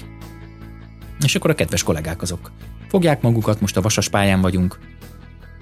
[1.24, 2.50] És akkor a kedves kollégák azok
[2.88, 4.78] fogják magukat, most a vasas pályán vagyunk,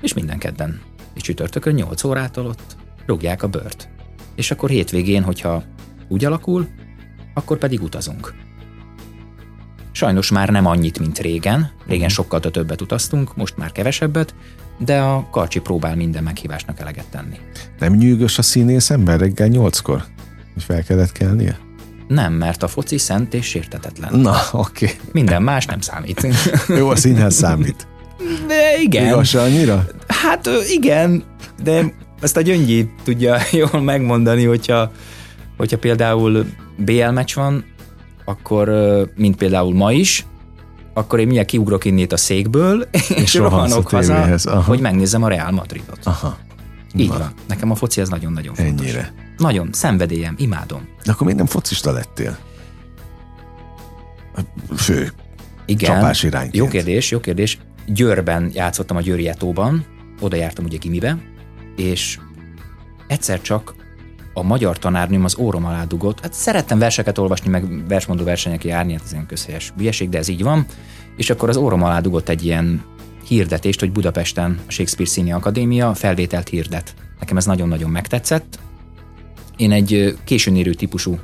[0.01, 0.81] és minden kedden
[1.15, 2.77] és csütörtökön 8 órától ott
[3.07, 3.89] rúgják a bört.
[4.35, 5.63] És akkor hétvégén, hogyha
[6.09, 6.69] úgy alakul,
[7.35, 8.35] akkor pedig utazunk.
[9.93, 11.71] Sajnos már nem annyit, mint régen.
[11.87, 14.35] Régen sokkal többet utaztunk, most már kevesebbet,
[14.79, 17.39] de a Karcsi próbál minden meghívásnak eleget tenni.
[17.79, 20.05] Nem nyűgös a színész ember reggel nyolckor?
[20.55, 21.59] Hogy fel kellett kelnie?
[22.09, 24.21] Nem, mert a foci szent és sértetetlen.
[24.21, 24.85] Na, oké.
[24.85, 24.97] Okay.
[25.13, 26.27] Minden más nem számít.
[26.69, 27.87] Jó, a színház számít.
[28.47, 29.07] De igen.
[29.07, 29.87] Igaz annyira?
[30.07, 31.23] Hát igen,
[31.63, 33.37] de ezt a Gyöngyi tudja
[33.73, 34.93] jól megmondani, hogyha,
[35.57, 37.65] hogyha például BL meccs van,
[38.25, 38.71] akkor,
[39.17, 40.27] mint például ma is,
[40.99, 44.63] akkor én mindjárt kiugrok innét a székből, és, és rohanok haza, aha.
[44.63, 45.99] hogy megnézzem a Real Madridot.
[46.03, 46.39] Aha.
[46.95, 47.33] Így van.
[47.49, 48.87] Nekem a foci ez nagyon-nagyon fontos.
[48.87, 49.13] Ennyire.
[49.37, 50.89] Nagyon, szenvedélyem, imádom.
[51.05, 52.39] De akkor miért nem focista lettél?
[54.77, 55.13] Fő.
[55.67, 55.95] Igen.
[55.95, 56.57] Csapás irányként.
[56.57, 57.59] Jó kérdés, jó kérdés.
[57.87, 59.85] Győrben játszottam a Győri Etóban,
[60.21, 61.19] oda jártam ugye gimibe,
[61.77, 62.19] és
[63.07, 63.75] egyszer csak
[64.39, 66.21] a magyar tanárnőm az órom alá dugott.
[66.21, 70.29] Hát szerettem verseket olvasni, meg versmondó versenyek járni, hát ez ilyen közhelyes hülyeség, de ez
[70.29, 70.67] így van.
[71.17, 72.83] És akkor az órom alá dugott egy ilyen
[73.27, 76.95] hirdetést, hogy Budapesten a Shakespeare Színi Akadémia felvételt hirdet.
[77.21, 78.59] Nekem ez nagyon-nagyon megtetszett.
[79.57, 81.19] Én egy későn érő típusú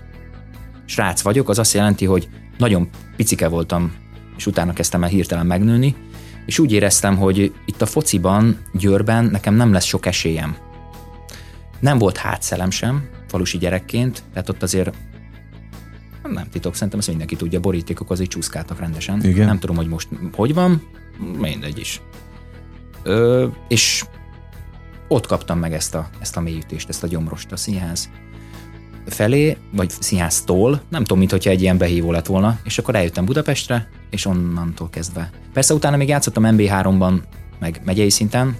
[0.85, 3.93] srác vagyok, az azt jelenti, hogy nagyon picike voltam,
[4.37, 5.95] és utána kezdtem el hirtelen megnőni,
[6.47, 10.57] és úgy éreztem, hogy itt a fociban, Győrben nekem nem lesz sok esélyem.
[11.85, 14.95] Nem volt hátszelem sem, falusi gyerekként, tehát ott azért
[16.23, 19.25] nem titok, szerintem ezt mindenki tudja, borítékok azért csúszkáltak rendesen.
[19.25, 19.47] Igen.
[19.47, 20.83] Nem tudom, hogy most hogy van,
[21.39, 22.01] mindegy is.
[23.03, 24.05] Ö, és
[25.09, 28.11] ott kaptam meg ezt a, ezt a mélyütést, ezt a gyomrost a színház.
[29.07, 33.89] felé, vagy színháztól, nem tudom, mintha egy ilyen behívó lett volna, és akkor eljöttem Budapestre,
[34.11, 35.31] és onnantól kezdve.
[35.53, 37.23] Persze utána még játszottam MB3-ban,
[37.59, 38.57] meg megyei szinten,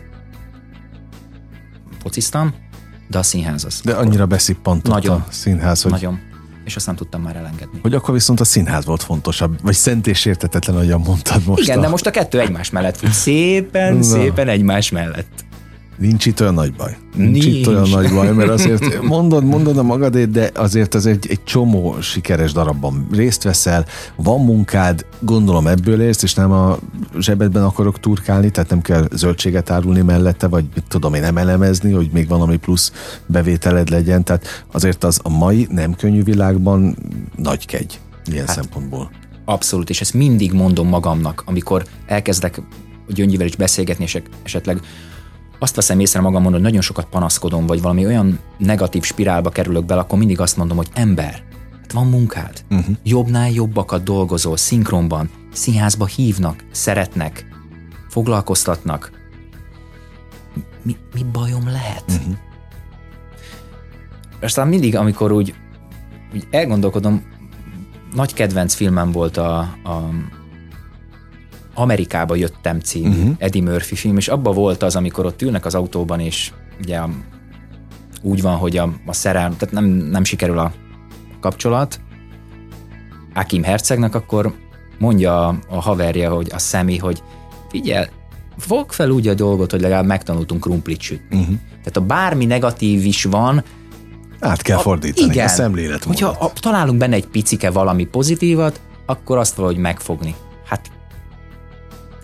[1.99, 2.55] fociztam,
[3.09, 3.81] de a színház az.
[3.85, 5.25] De annyira beszippantott Nagyon.
[5.29, 6.21] a színház, hogy, Nagyon.
[6.65, 7.79] És azt nem tudtam már elengedni.
[7.83, 11.63] hogy akkor viszont a színház volt fontosabb, vagy szent és értetetlen, ahogyan mondtad most.
[11.63, 11.81] Igen, a...
[11.81, 13.13] de most a kettő egymás mellett fut.
[13.13, 14.03] Szépen, Na.
[14.03, 15.45] szépen egymás mellett.
[15.99, 16.97] Nincs itt olyan nagy baj.
[17.17, 17.45] Nincs, Nincs.
[17.45, 21.45] itt olyan nagy baj, mert azért mondod, mondod a magadét, de azért az egy, egy
[21.45, 23.87] csomó sikeres darabban részt veszel,
[24.17, 26.79] van munkád, gondolom ebből érsz, és nem a
[27.19, 31.93] zsebedben akarok turkálni, tehát nem kell zöldséget árulni mellette, vagy mit tudom én nem elemezni,
[31.93, 32.93] hogy még valami plusz
[33.27, 36.97] bevételed legyen, tehát azért az a mai nem könnyű világban
[37.37, 39.11] nagy kegy ilyen hát, szempontból.
[39.45, 42.61] Abszolút, és ezt mindig mondom magamnak, amikor elkezdek
[43.09, 44.81] Gyöngyivel is beszélgetni, és esetleg
[45.59, 50.01] azt veszem észre magamon, hogy nagyon sokat panaszkodom, vagy valami olyan negatív spirálba kerülök bele,
[50.01, 51.43] akkor mindig azt mondom, hogy ember,
[51.81, 52.97] hát van munkád, uh-huh.
[53.03, 57.47] jobbnál jobbakat dolgozol, szinkronban, színházba hívnak, szeretnek,
[58.09, 59.11] foglalkoztatnak.
[60.83, 62.05] Mi, mi bajom lehet?
[62.09, 62.35] Uh-huh.
[64.41, 65.55] Aztán mindig, amikor úgy,
[66.35, 67.23] úgy elgondolkodom,
[68.15, 70.11] nagy kedvenc filmem volt a, a
[71.75, 73.35] Amerikába jöttem című uh-huh.
[73.39, 76.53] Eddie Murphy film, és abba volt az, amikor ott ülnek az autóban, és
[76.83, 77.11] ugye a,
[78.23, 80.73] úgy van, hogy a, a szerelm, tehát nem, nem sikerül a
[81.41, 82.01] kapcsolat,
[83.35, 84.55] Akim Hercegnek, akkor
[84.99, 87.23] mondja a, a haverja, hogy a személy, hogy
[87.69, 88.07] figyelj,
[88.59, 91.39] fog fel úgy a dolgot, hogy legalább megtanultunk krumplit sütni.
[91.39, 91.55] Uh-huh.
[91.69, 93.65] Tehát a bármi negatív is van,
[94.41, 95.45] Át kell fordítani igen.
[95.45, 96.21] a szemléletmódot.
[96.21, 100.35] Hogyha a, találunk benne egy picike valami pozitívat, akkor azt valahogy megfogni.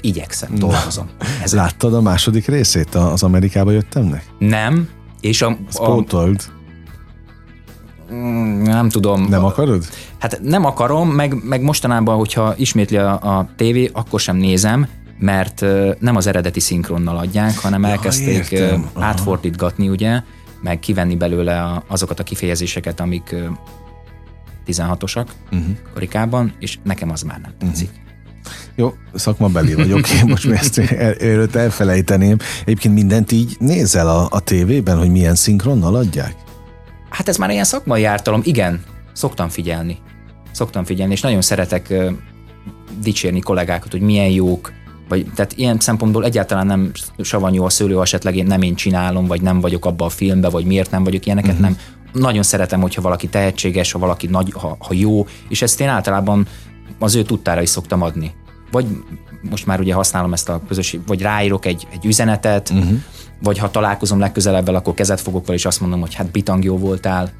[0.00, 1.08] Igyekszem, dolgozom.
[1.42, 4.24] Ez Láttad a második részét az Amerikába jöttemnek?
[4.38, 4.88] nem,
[5.20, 6.04] és a, a,
[8.12, 9.26] mm, nem tudom.
[9.28, 9.84] Nem akarod?
[10.18, 14.86] Hát nem akarom, meg, meg mostanában, hogyha ismétli a, a tévé, akkor sem nézem,
[15.18, 15.64] mert
[15.98, 18.88] nem az eredeti szinkronnal adják, hanem elkezdték értem.
[18.92, 19.04] Aha.
[19.04, 20.22] átfordítgatni, ugye,
[20.62, 23.44] meg kivenni belőle a, azokat a kifejezéseket, amik ö,
[24.66, 25.60] 16-osak Mhm.
[25.60, 25.76] uh-huh.
[25.94, 27.88] karikában, és nekem az már nem tetszik.
[27.88, 28.08] Uh-huh.
[28.74, 32.36] Jó, szakmabeli vagyok, én most még ezt el, előtt elfelejteném.
[32.64, 36.34] Egyébként mindent így nézel a, a tévében, hogy milyen szinkronnal adják?
[37.10, 38.82] Hát ez már ilyen szakmai ártalom, igen,
[39.12, 39.98] szoktam figyelni.
[40.52, 41.94] Szoktam figyelni, és nagyon szeretek
[43.02, 44.72] dicsérni kollégákat, hogy milyen jók,
[45.08, 49.42] vagy tehát ilyen szempontból egyáltalán nem savanyú a szőlő, esetleg én nem én csinálom, vagy
[49.42, 51.66] nem vagyok abba a filmbe, vagy miért nem vagyok ilyeneket, uh-huh.
[51.66, 51.76] nem.
[52.12, 56.46] Nagyon szeretem, hogyha valaki tehetséges, ha valaki nagy, ha, ha jó, és ezt én általában
[56.98, 58.34] az ő tudtára is szoktam adni.
[58.70, 58.86] Vagy
[59.50, 62.98] most már ugye használom ezt a közösség, vagy ráírok egy, egy üzenetet, uh-huh.
[63.42, 66.64] vagy ha találkozom legközelebb vele, akkor kezet fogok vele, és azt mondom, hogy hát bitang
[66.64, 67.30] jó voltál.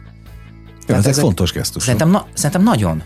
[0.87, 1.83] Ja, ezek ezek- fontos gesztusok.
[1.83, 3.03] Szerintem, na, szerintem nagyon,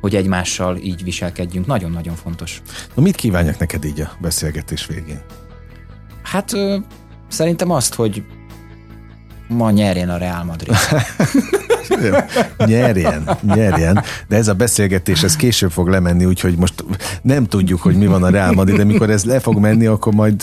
[0.00, 1.66] hogy egymással így viselkedjünk.
[1.66, 2.62] Nagyon-nagyon fontos.
[2.94, 5.20] Na mit kívánjak neked így a beszélgetés végén?
[6.22, 6.76] Hát ö,
[7.28, 8.22] szerintem azt, hogy
[9.48, 10.76] ma nyerjen a Real Madrid.
[12.66, 16.84] Nyerjen, nyerjen, de ez a beszélgetés, ez később fog lemenni, úgyhogy most
[17.22, 20.14] nem tudjuk, hogy mi van a Real Madrid, de mikor ez le fog menni, akkor
[20.14, 20.42] majd,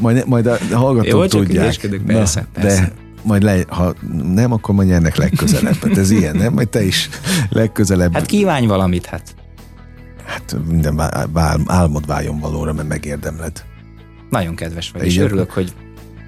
[0.00, 1.88] majd, majd a hallgatók Jó, tudják.
[2.06, 2.80] persze, persze.
[2.80, 2.92] De
[3.22, 3.94] majd le, ha
[4.34, 5.74] nem, akkor majd nyernek legközelebb.
[5.82, 6.52] Hát ez ilyen, nem?
[6.52, 7.08] Majd te is
[7.48, 8.14] legközelebb.
[8.14, 9.34] Hát kívánj valamit, hát.
[10.24, 11.00] hát minden
[11.66, 13.64] álmod váljon valóra, mert megérdemled.
[14.30, 15.72] Nagyon kedves vagy, és örülök, hogy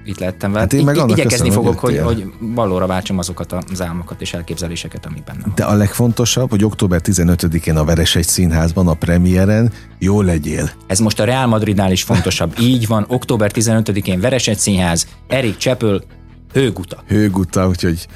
[0.05, 0.71] itt lettem veled.
[0.71, 5.05] Hát én meg annak igyekezni fogok, hogy hogy, valóra váltsam azokat az álmokat és elképzeléseket,
[5.05, 5.53] amik bennem van.
[5.55, 10.69] De a legfontosabb, hogy október 15-én a Veresegy Színházban, a premiéren jó legyél.
[10.87, 12.53] Ez most a Real Madridnál is fontosabb.
[12.71, 16.03] Így van, október 15-én Veresegy Színház, Erik Csepöl,
[16.53, 17.03] Hőguta.
[17.07, 18.07] Hőguta, úgyhogy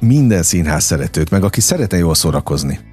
[0.00, 2.91] minden színház szeretőt, meg aki szeretne jól szórakozni.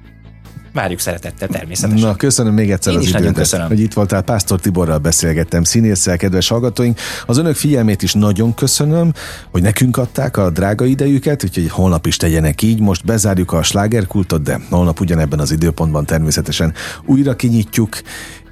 [0.72, 2.06] Várjuk szeretettel természetesen.
[2.08, 3.66] Na, köszönöm még egyszer Én az is nagyon idődet, köszönöm.
[3.66, 4.22] hogy itt voltál.
[4.22, 6.98] Pásztor Tiborral beszélgettem, színésszel, kedves hallgatóink.
[7.26, 9.12] Az önök figyelmét is nagyon köszönöm,
[9.50, 12.80] hogy nekünk adták a drága idejüket, úgyhogy holnap is tegyenek így.
[12.80, 17.96] Most bezárjuk a slágerkultot, de holnap ugyanebben az időpontban természetesen újra kinyitjuk.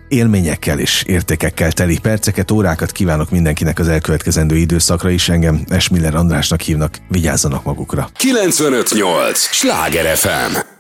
[0.09, 5.29] Élményekkel és értékekkel teli perceket, órákat kívánok mindenkinek az elkövetkezendő időszakra is.
[5.29, 8.09] Engem Esmiller Andrásnak hívnak, vigyázzanak magukra.
[8.17, 9.39] 958!
[9.39, 10.78] Sláger FM!